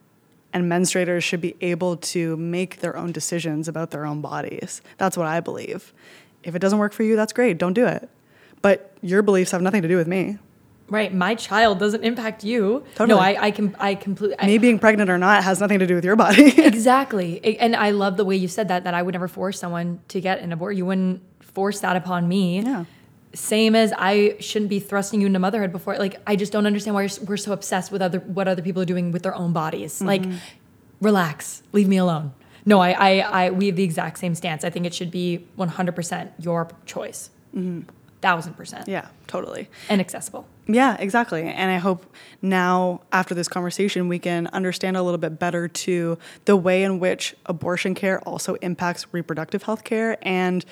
and 0.53 0.71
menstruators 0.71 1.23
should 1.23 1.41
be 1.41 1.55
able 1.61 1.97
to 1.97 2.35
make 2.37 2.77
their 2.77 2.97
own 2.97 3.11
decisions 3.11 3.67
about 3.67 3.91
their 3.91 4.05
own 4.05 4.21
bodies. 4.21 4.81
That's 4.97 5.17
what 5.17 5.27
I 5.27 5.39
believe. 5.39 5.93
If 6.43 6.55
it 6.55 6.59
doesn't 6.59 6.79
work 6.79 6.93
for 6.93 7.03
you, 7.03 7.15
that's 7.15 7.33
great. 7.33 7.57
Don't 7.57 7.73
do 7.73 7.85
it. 7.85 8.09
But 8.61 8.91
your 9.01 9.21
beliefs 9.21 9.51
have 9.51 9.61
nothing 9.61 9.81
to 9.81 9.87
do 9.87 9.95
with 9.97 10.07
me. 10.07 10.37
Right. 10.89 11.13
My 11.13 11.35
child 11.35 11.79
doesn't 11.79 12.03
impact 12.03 12.43
you. 12.43 12.83
Totally. 12.95 13.17
No, 13.17 13.23
I, 13.23 13.45
I 13.45 13.51
can, 13.51 13.75
I 13.79 13.95
completely. 13.95 14.45
Me 14.45 14.57
being 14.57 14.77
pregnant 14.77 15.09
or 15.09 15.17
not 15.17 15.41
has 15.43 15.61
nothing 15.61 15.79
to 15.79 15.87
do 15.87 15.95
with 15.95 16.03
your 16.03 16.17
body. 16.17 16.47
exactly. 16.61 17.57
And 17.59 17.77
I 17.77 17.91
love 17.91 18.17
the 18.17 18.25
way 18.25 18.35
you 18.35 18.49
said 18.49 18.67
that, 18.67 18.83
that 18.83 18.93
I 18.93 19.01
would 19.01 19.13
never 19.13 19.29
force 19.29 19.57
someone 19.57 20.01
to 20.09 20.19
get 20.19 20.39
an 20.39 20.51
abortion. 20.51 20.77
You 20.77 20.85
wouldn't 20.85 21.21
force 21.41 21.79
that 21.79 21.95
upon 21.95 22.27
me. 22.27 22.61
Yeah. 22.61 22.85
Same 23.33 23.75
as 23.75 23.93
I 23.97 24.35
shouldn't 24.39 24.69
be 24.69 24.79
thrusting 24.79 25.21
you 25.21 25.27
into 25.27 25.39
motherhood 25.39 25.71
before. 25.71 25.97
Like, 25.97 26.21
I 26.27 26.35
just 26.35 26.51
don't 26.51 26.65
understand 26.65 26.95
why 26.95 27.07
we're 27.25 27.37
so 27.37 27.53
obsessed 27.53 27.91
with 27.91 28.01
other, 28.01 28.19
what 28.19 28.47
other 28.47 28.61
people 28.61 28.81
are 28.81 28.85
doing 28.85 29.11
with 29.11 29.23
their 29.23 29.35
own 29.35 29.53
bodies. 29.53 29.95
Mm-hmm. 29.95 30.07
Like, 30.07 30.23
relax, 30.99 31.63
leave 31.71 31.87
me 31.87 31.97
alone. 31.97 32.33
No, 32.65 32.79
I, 32.79 32.91
I, 32.91 33.45
I, 33.45 33.49
we 33.51 33.67
have 33.67 33.75
the 33.75 33.83
exact 33.83 34.19
same 34.19 34.35
stance. 34.35 34.63
I 34.63 34.69
think 34.69 34.85
it 34.85 34.93
should 34.93 35.11
be 35.11 35.47
100% 35.57 36.31
your 36.39 36.69
choice. 36.85 37.29
Mm-hmm 37.55 37.89
thousand 38.21 38.53
percent. 38.53 38.87
Yeah, 38.87 39.07
totally. 39.27 39.67
And 39.89 39.99
accessible. 39.99 40.47
Yeah, 40.67 40.95
exactly. 40.99 41.43
And 41.43 41.71
I 41.71 41.77
hope 41.77 42.05
now, 42.41 43.01
after 43.11 43.35
this 43.35 43.47
conversation, 43.47 44.07
we 44.07 44.19
can 44.19 44.47
understand 44.47 44.95
a 44.95 45.01
little 45.01 45.17
bit 45.17 45.39
better 45.39 45.67
too 45.67 46.17
the 46.45 46.55
way 46.55 46.83
in 46.83 46.99
which 46.99 47.35
abortion 47.45 47.95
care 47.95 48.21
also 48.21 48.55
impacts 48.55 49.07
reproductive 49.11 49.63
health 49.63 49.83
care 49.83 50.17
and 50.21 50.63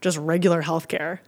just 0.00 0.18
regular 0.18 0.60
health 0.62 0.88
care. 0.88 1.22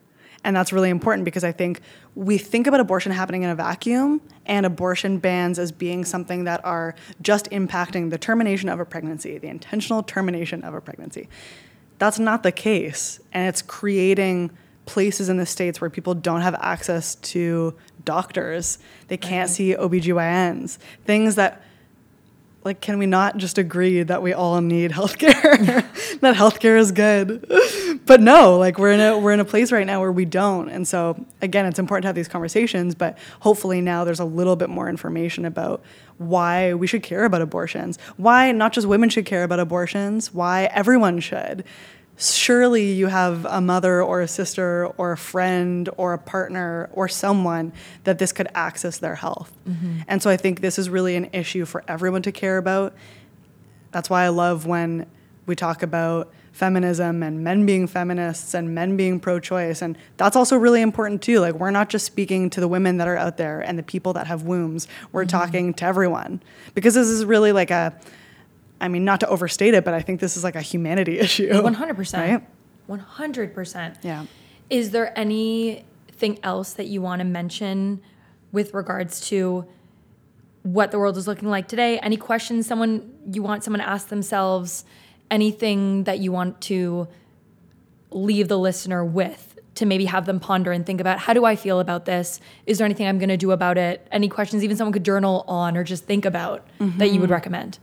And 0.44 0.54
that's 0.54 0.72
really 0.72 0.90
important 0.90 1.24
because 1.24 1.42
I 1.42 1.52
think 1.52 1.80
we 2.14 2.36
think 2.36 2.66
about 2.66 2.78
abortion 2.78 3.10
happening 3.10 3.42
in 3.42 3.50
a 3.50 3.54
vacuum 3.54 4.20
and 4.44 4.66
abortion 4.66 5.18
bans 5.18 5.58
as 5.58 5.72
being 5.72 6.04
something 6.04 6.44
that 6.44 6.62
are 6.64 6.94
just 7.22 7.50
impacting 7.50 8.10
the 8.10 8.18
termination 8.18 8.68
of 8.68 8.78
a 8.78 8.84
pregnancy, 8.84 9.38
the 9.38 9.48
intentional 9.48 10.02
termination 10.02 10.62
of 10.62 10.74
a 10.74 10.80
pregnancy. 10.82 11.28
That's 11.98 12.18
not 12.18 12.42
the 12.42 12.52
case. 12.52 13.20
And 13.32 13.48
it's 13.48 13.62
creating 13.62 14.50
places 14.84 15.30
in 15.30 15.38
the 15.38 15.46
states 15.46 15.80
where 15.80 15.88
people 15.88 16.12
don't 16.12 16.42
have 16.42 16.54
access 16.56 17.14
to 17.14 17.74
doctors. 18.04 18.78
They 19.08 19.16
can't 19.16 19.48
right. 19.48 19.54
see 19.54 19.74
OBGYNs. 19.74 20.76
Things 21.06 21.36
that 21.36 21.62
like 22.64 22.80
can 22.80 22.98
we 22.98 23.06
not 23.06 23.36
just 23.36 23.58
agree 23.58 24.02
that 24.02 24.22
we 24.22 24.32
all 24.32 24.60
need 24.60 24.90
healthcare? 24.90 26.18
that 26.20 26.34
healthcare 26.34 26.78
is 26.78 26.92
good. 26.92 27.46
but 28.06 28.20
no, 28.20 28.58
like 28.58 28.78
we're 28.78 28.92
in 28.92 29.00
a 29.00 29.18
we're 29.18 29.32
in 29.32 29.40
a 29.40 29.44
place 29.44 29.70
right 29.70 29.86
now 29.86 30.00
where 30.00 30.10
we 30.10 30.24
don't. 30.24 30.70
And 30.70 30.88
so 30.88 31.22
again, 31.42 31.66
it's 31.66 31.78
important 31.78 32.04
to 32.04 32.08
have 32.08 32.16
these 32.16 32.28
conversations, 32.28 32.94
but 32.94 33.18
hopefully 33.40 33.80
now 33.80 34.04
there's 34.04 34.20
a 34.20 34.24
little 34.24 34.56
bit 34.56 34.70
more 34.70 34.88
information 34.88 35.44
about 35.44 35.82
why 36.16 36.72
we 36.74 36.86
should 36.86 37.02
care 37.02 37.24
about 37.24 37.42
abortions. 37.42 37.98
Why 38.16 38.50
not 38.52 38.72
just 38.72 38.86
women 38.86 39.10
should 39.10 39.26
care 39.26 39.44
about 39.44 39.60
abortions, 39.60 40.32
why 40.32 40.64
everyone 40.72 41.20
should 41.20 41.64
surely 42.16 42.92
you 42.92 43.08
have 43.08 43.44
a 43.44 43.60
mother 43.60 44.02
or 44.02 44.20
a 44.20 44.28
sister 44.28 44.86
or 44.96 45.12
a 45.12 45.16
friend 45.16 45.88
or 45.96 46.12
a 46.12 46.18
partner 46.18 46.88
or 46.92 47.08
someone 47.08 47.72
that 48.04 48.18
this 48.18 48.32
could 48.32 48.48
access 48.54 48.98
their 48.98 49.16
health. 49.16 49.52
Mm-hmm. 49.68 50.00
And 50.06 50.22
so 50.22 50.30
I 50.30 50.36
think 50.36 50.60
this 50.60 50.78
is 50.78 50.88
really 50.88 51.16
an 51.16 51.28
issue 51.32 51.64
for 51.64 51.82
everyone 51.88 52.22
to 52.22 52.32
care 52.32 52.58
about. 52.58 52.94
That's 53.90 54.08
why 54.08 54.24
I 54.24 54.28
love 54.28 54.66
when 54.66 55.06
we 55.46 55.56
talk 55.56 55.82
about 55.82 56.32
feminism 56.52 57.24
and 57.24 57.42
men 57.42 57.66
being 57.66 57.88
feminists 57.88 58.54
and 58.54 58.74
men 58.74 58.96
being 58.96 59.18
pro 59.18 59.40
choice. 59.40 59.82
And 59.82 59.98
that's 60.16 60.36
also 60.36 60.56
really 60.56 60.82
important 60.82 61.20
too. 61.20 61.40
Like, 61.40 61.54
we're 61.54 61.72
not 61.72 61.88
just 61.88 62.06
speaking 62.06 62.48
to 62.50 62.60
the 62.60 62.68
women 62.68 62.98
that 62.98 63.08
are 63.08 63.16
out 63.16 63.36
there 63.36 63.60
and 63.60 63.76
the 63.76 63.82
people 63.82 64.12
that 64.12 64.28
have 64.28 64.44
wombs, 64.44 64.86
we're 65.10 65.22
mm-hmm. 65.22 65.30
talking 65.30 65.74
to 65.74 65.84
everyone 65.84 66.40
because 66.74 66.94
this 66.94 67.08
is 67.08 67.24
really 67.24 67.50
like 67.50 67.72
a 67.72 67.98
I 68.84 68.88
mean, 68.88 69.02
not 69.02 69.20
to 69.20 69.28
overstate 69.28 69.72
it, 69.72 69.82
but 69.82 69.94
I 69.94 70.02
think 70.02 70.20
this 70.20 70.36
is 70.36 70.44
like 70.44 70.56
a 70.56 70.60
humanity 70.60 71.18
issue. 71.26 71.48
100%. 71.50 72.12
Right? 72.18 72.42
100%. 72.86 73.96
Yeah. 74.02 74.26
Is 74.68 74.90
there 74.90 75.18
anything 75.18 76.38
else 76.42 76.74
that 76.74 76.86
you 76.86 77.00
want 77.00 77.20
to 77.20 77.24
mention 77.24 78.02
with 78.52 78.74
regards 78.74 79.26
to 79.28 79.64
what 80.64 80.90
the 80.90 80.98
world 80.98 81.16
is 81.16 81.26
looking 81.26 81.48
like 81.48 81.66
today? 81.66 81.98
Any 82.00 82.18
questions 82.18 82.66
someone 82.66 83.10
you 83.32 83.42
want 83.42 83.64
someone 83.64 83.80
to 83.80 83.88
ask 83.88 84.08
themselves? 84.08 84.84
Anything 85.30 86.04
that 86.04 86.18
you 86.18 86.30
want 86.30 86.60
to 86.62 87.08
leave 88.10 88.48
the 88.48 88.58
listener 88.58 89.02
with 89.02 89.58
to 89.76 89.86
maybe 89.86 90.04
have 90.04 90.26
them 90.26 90.40
ponder 90.40 90.72
and 90.72 90.84
think 90.84 91.00
about 91.00 91.18
how 91.18 91.32
do 91.32 91.46
I 91.46 91.56
feel 91.56 91.80
about 91.80 92.04
this? 92.04 92.38
Is 92.66 92.76
there 92.76 92.84
anything 92.84 93.06
I'm 93.06 93.18
going 93.18 93.30
to 93.30 93.38
do 93.38 93.50
about 93.50 93.78
it? 93.78 94.06
Any 94.12 94.28
questions 94.28 94.62
even 94.62 94.76
someone 94.76 94.92
could 94.92 95.06
journal 95.06 95.42
on 95.48 95.74
or 95.74 95.84
just 95.84 96.04
think 96.04 96.26
about 96.26 96.66
mm-hmm. 96.78 96.98
that 96.98 97.08
you 97.08 97.20
would 97.20 97.30
recommend? 97.30 97.78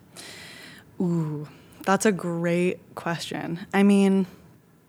Ooh, 1.02 1.48
that's 1.84 2.06
a 2.06 2.12
great 2.12 2.80
question. 2.94 3.66
I 3.74 3.82
mean, 3.82 4.28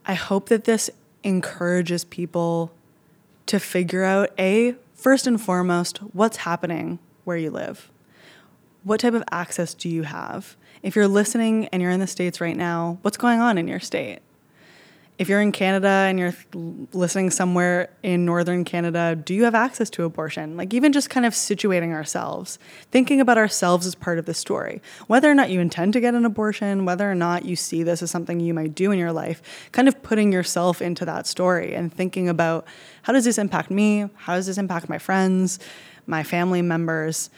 I 0.04 0.14
hope 0.14 0.50
that 0.50 0.64
this 0.64 0.90
encourages 1.24 2.04
people 2.04 2.70
to 3.46 3.58
figure 3.58 4.04
out 4.04 4.30
A, 4.38 4.76
first 4.94 5.26
and 5.26 5.40
foremost, 5.40 5.98
what's 6.12 6.38
happening 6.38 6.98
where 7.24 7.36
you 7.36 7.50
live. 7.50 7.90
What 8.84 9.00
type 9.00 9.14
of 9.14 9.24
access 9.30 9.74
do 9.74 9.88
you 9.88 10.02
have? 10.02 10.56
If 10.82 10.96
you're 10.96 11.08
listening 11.08 11.66
and 11.68 11.80
you're 11.80 11.90
in 11.90 12.00
the 12.00 12.06
States 12.06 12.40
right 12.40 12.56
now, 12.56 12.98
what's 13.02 13.16
going 13.16 13.40
on 13.40 13.56
in 13.56 13.66
your 13.66 13.80
state? 13.80 14.18
If 15.18 15.28
you're 15.28 15.40
in 15.40 15.52
Canada 15.52 15.88
and 15.88 16.18
you're 16.18 16.34
listening 16.92 17.30
somewhere 17.30 17.90
in 18.02 18.24
northern 18.24 18.64
Canada, 18.64 19.14
do 19.14 19.34
you 19.34 19.44
have 19.44 19.54
access 19.54 19.90
to 19.90 20.04
abortion? 20.04 20.56
Like, 20.56 20.72
even 20.72 20.90
just 20.92 21.10
kind 21.10 21.26
of 21.26 21.34
situating 21.34 21.92
ourselves, 21.92 22.58
thinking 22.90 23.20
about 23.20 23.36
ourselves 23.36 23.86
as 23.86 23.94
part 23.94 24.18
of 24.18 24.24
the 24.24 24.34
story. 24.34 24.80
Whether 25.06 25.30
or 25.30 25.34
not 25.34 25.50
you 25.50 25.60
intend 25.60 25.92
to 25.92 26.00
get 26.00 26.14
an 26.14 26.24
abortion, 26.24 26.86
whether 26.86 27.10
or 27.10 27.14
not 27.14 27.44
you 27.44 27.56
see 27.56 27.82
this 27.82 28.02
as 28.02 28.10
something 28.10 28.40
you 28.40 28.54
might 28.54 28.74
do 28.74 28.90
in 28.90 28.98
your 28.98 29.12
life, 29.12 29.42
kind 29.70 29.86
of 29.86 30.02
putting 30.02 30.32
yourself 30.32 30.80
into 30.80 31.04
that 31.04 31.26
story 31.26 31.74
and 31.74 31.92
thinking 31.92 32.28
about 32.28 32.66
how 33.02 33.12
does 33.12 33.24
this 33.24 33.38
impact 33.38 33.70
me? 33.70 34.08
How 34.14 34.34
does 34.34 34.46
this 34.46 34.58
impact 34.58 34.88
my 34.88 34.98
friends, 34.98 35.58
my 36.06 36.22
family 36.22 36.62
members? 36.62 37.28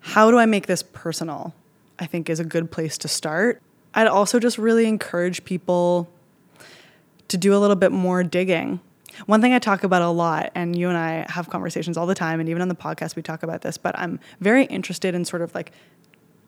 How 0.00 0.30
do 0.30 0.38
I 0.38 0.46
make 0.46 0.66
this 0.66 0.82
personal? 0.82 1.54
I 1.98 2.06
think 2.06 2.30
is 2.30 2.38
a 2.38 2.44
good 2.44 2.70
place 2.70 2.96
to 2.98 3.08
start. 3.08 3.60
I'd 3.92 4.06
also 4.06 4.38
just 4.38 4.56
really 4.56 4.86
encourage 4.86 5.44
people 5.44 6.08
to 7.30 7.38
do 7.38 7.54
a 7.54 7.58
little 7.58 7.76
bit 7.76 7.92
more 7.92 8.22
digging. 8.22 8.80
One 9.26 9.40
thing 9.40 9.52
I 9.52 9.58
talk 9.58 9.82
about 9.82 10.02
a 10.02 10.08
lot, 10.08 10.52
and 10.54 10.76
you 10.78 10.88
and 10.88 10.96
I 10.96 11.26
have 11.28 11.50
conversations 11.50 11.96
all 11.96 12.06
the 12.06 12.14
time, 12.14 12.40
and 12.40 12.48
even 12.48 12.62
on 12.62 12.68
the 12.68 12.74
podcast 12.74 13.16
we 13.16 13.22
talk 13.22 13.42
about 13.42 13.62
this, 13.62 13.76
but 13.76 13.98
I'm 13.98 14.20
very 14.40 14.64
interested 14.66 15.14
in 15.14 15.24
sort 15.24 15.42
of 15.42 15.54
like 15.54 15.72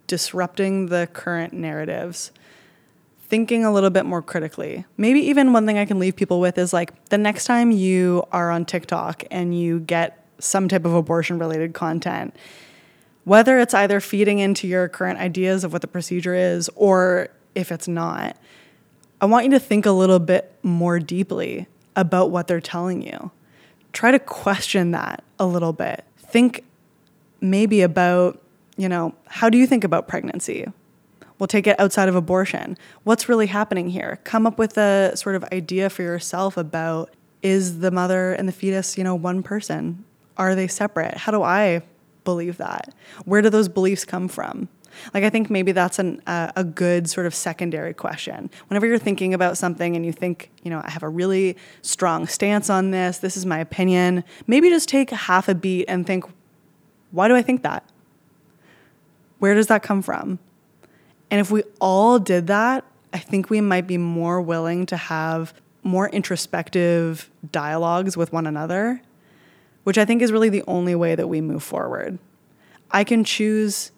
disrupting 0.06 0.86
the 0.86 1.08
current 1.12 1.52
narratives, 1.52 2.32
thinking 3.22 3.64
a 3.64 3.72
little 3.72 3.90
bit 3.90 4.04
more 4.04 4.22
critically. 4.22 4.84
Maybe 4.96 5.20
even 5.20 5.52
one 5.52 5.66
thing 5.66 5.78
I 5.78 5.86
can 5.86 5.98
leave 5.98 6.16
people 6.16 6.40
with 6.40 6.58
is 6.58 6.72
like 6.72 7.04
the 7.06 7.18
next 7.18 7.46
time 7.46 7.70
you 7.70 8.24
are 8.32 8.50
on 8.50 8.64
TikTok 8.64 9.24
and 9.30 9.58
you 9.58 9.80
get 9.80 10.26
some 10.38 10.68
type 10.68 10.84
of 10.84 10.94
abortion 10.94 11.38
related 11.38 11.74
content, 11.74 12.34
whether 13.24 13.58
it's 13.58 13.74
either 13.74 14.00
feeding 14.00 14.38
into 14.38 14.66
your 14.66 14.88
current 14.88 15.18
ideas 15.18 15.64
of 15.64 15.72
what 15.72 15.82
the 15.82 15.88
procedure 15.88 16.34
is 16.34 16.68
or 16.74 17.28
if 17.54 17.70
it's 17.70 17.88
not, 17.88 18.36
I 19.22 19.26
want 19.26 19.44
you 19.44 19.52
to 19.52 19.60
think 19.60 19.86
a 19.86 19.92
little 19.92 20.18
bit 20.18 20.52
more 20.64 20.98
deeply 20.98 21.68
about 21.94 22.32
what 22.32 22.48
they're 22.48 22.60
telling 22.60 23.02
you. 23.02 23.30
Try 23.92 24.10
to 24.10 24.18
question 24.18 24.90
that 24.90 25.22
a 25.38 25.46
little 25.46 25.72
bit. 25.72 26.04
Think 26.18 26.64
maybe 27.40 27.82
about, 27.82 28.42
you 28.76 28.88
know, 28.88 29.14
how 29.28 29.48
do 29.48 29.58
you 29.58 29.66
think 29.68 29.84
about 29.84 30.08
pregnancy? 30.08 30.66
We'll 31.38 31.46
take 31.46 31.68
it 31.68 31.78
outside 31.78 32.08
of 32.08 32.16
abortion. 32.16 32.76
What's 33.04 33.28
really 33.28 33.46
happening 33.46 33.90
here? 33.90 34.18
Come 34.24 34.44
up 34.44 34.58
with 34.58 34.76
a 34.76 35.16
sort 35.16 35.36
of 35.36 35.44
idea 35.52 35.88
for 35.88 36.02
yourself 36.02 36.56
about 36.56 37.10
is 37.42 37.78
the 37.78 37.92
mother 37.92 38.32
and 38.32 38.48
the 38.48 38.52
fetus, 38.52 38.98
you 38.98 39.04
know, 39.04 39.14
one 39.14 39.44
person? 39.44 40.04
Are 40.36 40.56
they 40.56 40.66
separate? 40.66 41.16
How 41.16 41.30
do 41.30 41.44
I 41.44 41.82
believe 42.24 42.56
that? 42.56 42.92
Where 43.24 43.40
do 43.40 43.50
those 43.50 43.68
beliefs 43.68 44.04
come 44.04 44.26
from? 44.26 44.68
Like, 45.14 45.24
I 45.24 45.30
think 45.30 45.50
maybe 45.50 45.72
that's 45.72 45.98
an, 45.98 46.22
uh, 46.26 46.52
a 46.56 46.64
good 46.64 47.08
sort 47.08 47.26
of 47.26 47.34
secondary 47.34 47.94
question. 47.94 48.50
Whenever 48.68 48.86
you're 48.86 48.98
thinking 48.98 49.34
about 49.34 49.58
something 49.58 49.96
and 49.96 50.04
you 50.04 50.12
think, 50.12 50.50
you 50.62 50.70
know, 50.70 50.80
I 50.84 50.90
have 50.90 51.02
a 51.02 51.08
really 51.08 51.56
strong 51.82 52.26
stance 52.26 52.70
on 52.70 52.90
this, 52.90 53.18
this 53.18 53.36
is 53.36 53.46
my 53.46 53.58
opinion, 53.58 54.24
maybe 54.46 54.68
just 54.68 54.88
take 54.88 55.10
half 55.10 55.48
a 55.48 55.54
beat 55.54 55.86
and 55.88 56.06
think, 56.06 56.24
why 57.10 57.28
do 57.28 57.36
I 57.36 57.42
think 57.42 57.62
that? 57.62 57.84
Where 59.38 59.54
does 59.54 59.66
that 59.66 59.82
come 59.82 60.02
from? 60.02 60.38
And 61.30 61.40
if 61.40 61.50
we 61.50 61.62
all 61.80 62.18
did 62.18 62.46
that, 62.48 62.84
I 63.12 63.18
think 63.18 63.50
we 63.50 63.60
might 63.60 63.86
be 63.86 63.98
more 63.98 64.40
willing 64.40 64.86
to 64.86 64.96
have 64.96 65.52
more 65.82 66.08
introspective 66.08 67.30
dialogues 67.50 68.16
with 68.16 68.32
one 68.32 68.46
another, 68.46 69.02
which 69.84 69.98
I 69.98 70.04
think 70.04 70.22
is 70.22 70.32
really 70.32 70.48
the 70.48 70.62
only 70.66 70.94
way 70.94 71.14
that 71.14 71.26
we 71.26 71.40
move 71.40 71.62
forward. 71.62 72.18
I 72.90 73.04
can 73.04 73.24
choose 73.24 73.90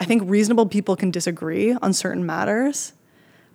I 0.00 0.04
think 0.04 0.22
reasonable 0.24 0.66
people 0.66 0.96
can 0.96 1.10
disagree 1.10 1.74
on 1.74 1.92
certain 1.92 2.24
matters, 2.24 2.94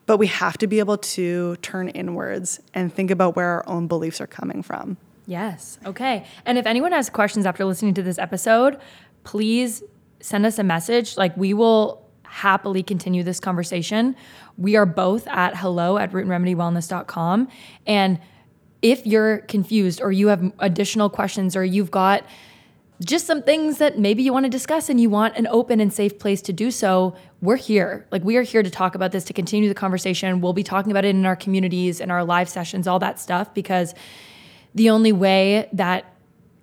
but 0.06 0.18
we 0.18 0.28
have 0.28 0.58
to 0.60 0.68
be 0.68 0.80
able 0.80 0.98
to 1.00 1.56
turn 1.58 1.90
inwards 1.90 2.60
and 2.74 2.94
think 2.94 3.10
about 3.10 3.36
where 3.36 3.48
our 3.48 3.68
own 3.68 3.88
beliefs 3.88 4.22
are 4.22 4.28
coming 4.28 4.62
from. 4.62 4.98
Yes. 5.26 5.80
Okay. 5.86 6.26
And 6.46 6.60
if 6.60 6.68
anyone 6.68 6.92
has 6.92 7.10
questions 7.10 7.48
after 7.48 7.66
listening 7.66 7.96
to 7.96 8.04
this 8.04 8.20
episode, 8.20 8.80
please 9.24 9.82
send 10.20 10.46
us 10.46 10.60
a 10.60 10.64
message. 10.64 11.18
Like 11.18 11.36
we 11.36 11.56
will 11.56 12.06
happily 12.24 12.84
continue 12.84 13.24
this 13.24 13.40
conversation. 13.40 14.16
We 14.58 14.76
are 14.76 14.86
both 14.86 15.28
at 15.28 15.58
hello 15.58 15.98
at 15.98 16.12
rootandremedywellness.com. 16.12 17.48
And 17.88 18.20
if 18.82 19.08
you're 19.08 19.40
confused 19.40 20.00
or 20.00 20.12
you 20.12 20.28
have 20.28 20.52
additional 20.60 21.10
questions 21.10 21.56
or 21.56 21.66
you've 21.66 21.90
got 21.90 22.24
just 23.04 23.28
some 23.28 23.44
things 23.44 23.78
that 23.80 24.00
maybe 24.00 24.24
you 24.24 24.32
want 24.32 24.46
to 24.46 24.50
discuss 24.50 24.90
and 24.90 25.00
you 25.00 25.10
want 25.10 25.36
an 25.36 25.48
open 25.48 25.80
and 25.80 25.92
safe 25.92 26.18
place 26.18 26.42
to 26.44 26.54
do 26.54 26.72
so, 26.72 27.16
we're 27.42 27.58
here. 27.58 28.08
Like, 28.12 28.24
we 28.24 28.38
are 28.38 28.42
here 28.42 28.64
to 28.64 28.70
talk 28.70 28.96
about 28.96 29.12
this, 29.12 29.26
to 29.26 29.34
continue 29.34 29.68
the 29.68 29.76
conversation. 29.76 30.40
We'll 30.40 30.54
be 30.54 30.64
talking 30.64 30.92
about 30.92 31.04
it 31.04 31.10
in 31.10 31.26
our 31.26 31.36
communities, 31.36 32.00
in 32.00 32.10
our 32.10 32.24
live 32.24 32.48
sessions, 32.48 32.88
all 32.88 33.00
that 33.00 33.20
stuff, 33.20 33.54
because 33.54 33.94
the 34.74 34.90
only 34.90 35.12
way 35.12 35.70
that 35.74 36.06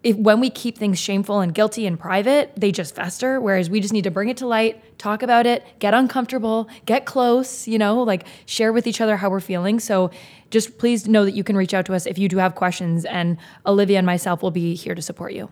if 0.03 0.17
when 0.17 0.41
we 0.41 0.51
keep 0.51 0.77
things 0.77 0.99
shameful 0.99 1.41
and 1.41 1.55
guilty 1.55 1.87
and 1.87 1.99
private, 1.99 2.53
they 2.57 2.73
just 2.73 2.95
fester. 2.95 3.41
Whereas 3.41 3.71
we 3.71 3.79
just 3.79 3.93
need 3.93 4.05
to 4.05 4.11
bring 4.11 4.29
it 4.29 4.37
to 4.39 4.47
light, 4.47 4.99
talk 4.99 5.23
about 5.23 5.47
it, 5.47 5.65
get 5.79 5.95
uncomfortable, 5.95 6.69
get 6.87 7.07
close, 7.07 7.69
you 7.69 7.79
know, 7.79 8.03
like 8.03 8.27
share 8.47 8.73
with 8.73 8.87
each 8.87 9.01
other 9.01 9.17
how 9.17 9.31
we're 9.31 9.39
feeling. 9.39 9.79
So 9.79 10.11
just 10.51 10.77
please 10.79 11.07
know 11.07 11.25
that 11.25 11.33
you 11.33 11.45
can 11.45 11.57
reach 11.57 11.73
out 11.73 11.87
to 11.87 11.95
us 11.95 12.07
if 12.07 12.19
you 12.19 12.29
do 12.29 12.39
have 12.39 12.55
questions, 12.55 13.05
and 13.05 13.39
Olivia 13.65 13.99
and 13.99 14.07
myself 14.07 14.43
will 14.43 14.51
be 14.51 14.75
here 14.75 14.95
to 14.95 15.03
support 15.03 15.35
you. 15.35 15.49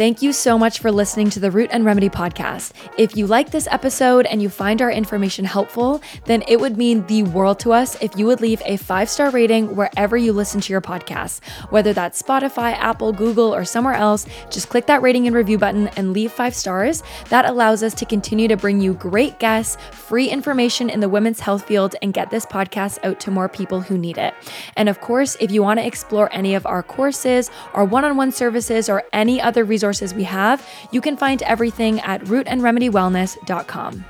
Thank 0.00 0.22
you 0.22 0.32
so 0.32 0.56
much 0.56 0.78
for 0.78 0.90
listening 0.90 1.28
to 1.28 1.40
the 1.40 1.50
Root 1.50 1.68
and 1.74 1.84
Remedy 1.84 2.08
podcast. 2.08 2.72
If 2.96 3.18
you 3.18 3.26
like 3.26 3.50
this 3.50 3.68
episode 3.70 4.24
and 4.24 4.40
you 4.40 4.48
find 4.48 4.80
our 4.80 4.90
information 4.90 5.44
helpful, 5.44 6.00
then 6.24 6.42
it 6.48 6.58
would 6.58 6.78
mean 6.78 7.06
the 7.06 7.24
world 7.24 7.58
to 7.58 7.74
us 7.74 8.00
if 8.00 8.16
you 8.16 8.24
would 8.24 8.40
leave 8.40 8.62
a 8.64 8.78
five 8.78 9.10
star 9.10 9.28
rating 9.28 9.76
wherever 9.76 10.16
you 10.16 10.32
listen 10.32 10.58
to 10.62 10.72
your 10.72 10.80
podcast, 10.80 11.44
Whether 11.68 11.92
that's 11.92 12.22
Spotify, 12.22 12.72
Apple, 12.78 13.12
Google, 13.12 13.54
or 13.54 13.66
somewhere 13.66 13.92
else, 13.92 14.24
just 14.48 14.70
click 14.70 14.86
that 14.86 15.02
rating 15.02 15.26
and 15.26 15.36
review 15.36 15.58
button 15.58 15.88
and 15.88 16.14
leave 16.14 16.32
five 16.32 16.54
stars. 16.54 17.02
That 17.28 17.44
allows 17.44 17.82
us 17.82 17.92
to 17.96 18.06
continue 18.06 18.48
to 18.48 18.56
bring 18.56 18.80
you 18.80 18.94
great 18.94 19.38
guests, 19.38 19.76
free 19.92 20.30
information 20.30 20.88
in 20.88 21.00
the 21.00 21.10
women's 21.10 21.40
health 21.40 21.66
field, 21.66 21.94
and 22.00 22.14
get 22.14 22.30
this 22.30 22.46
podcast 22.46 23.04
out 23.04 23.20
to 23.20 23.30
more 23.30 23.50
people 23.50 23.82
who 23.82 23.98
need 23.98 24.16
it. 24.16 24.32
And 24.78 24.88
of 24.88 25.02
course, 25.02 25.36
if 25.40 25.50
you 25.50 25.62
want 25.62 25.78
to 25.78 25.86
explore 25.86 26.30
any 26.32 26.54
of 26.54 26.64
our 26.64 26.82
courses, 26.82 27.50
our 27.74 27.84
one 27.84 28.06
on 28.06 28.16
one 28.16 28.32
services, 28.32 28.88
or 28.88 29.04
any 29.12 29.42
other 29.42 29.62
resources, 29.62 29.89
resources 29.90 30.14
we 30.14 30.24
have, 30.24 30.66
you 30.92 31.00
can 31.00 31.16
find 31.16 31.42
everything 31.42 32.00
at 32.00 32.22
rootandremedywellness.com. 32.22 34.04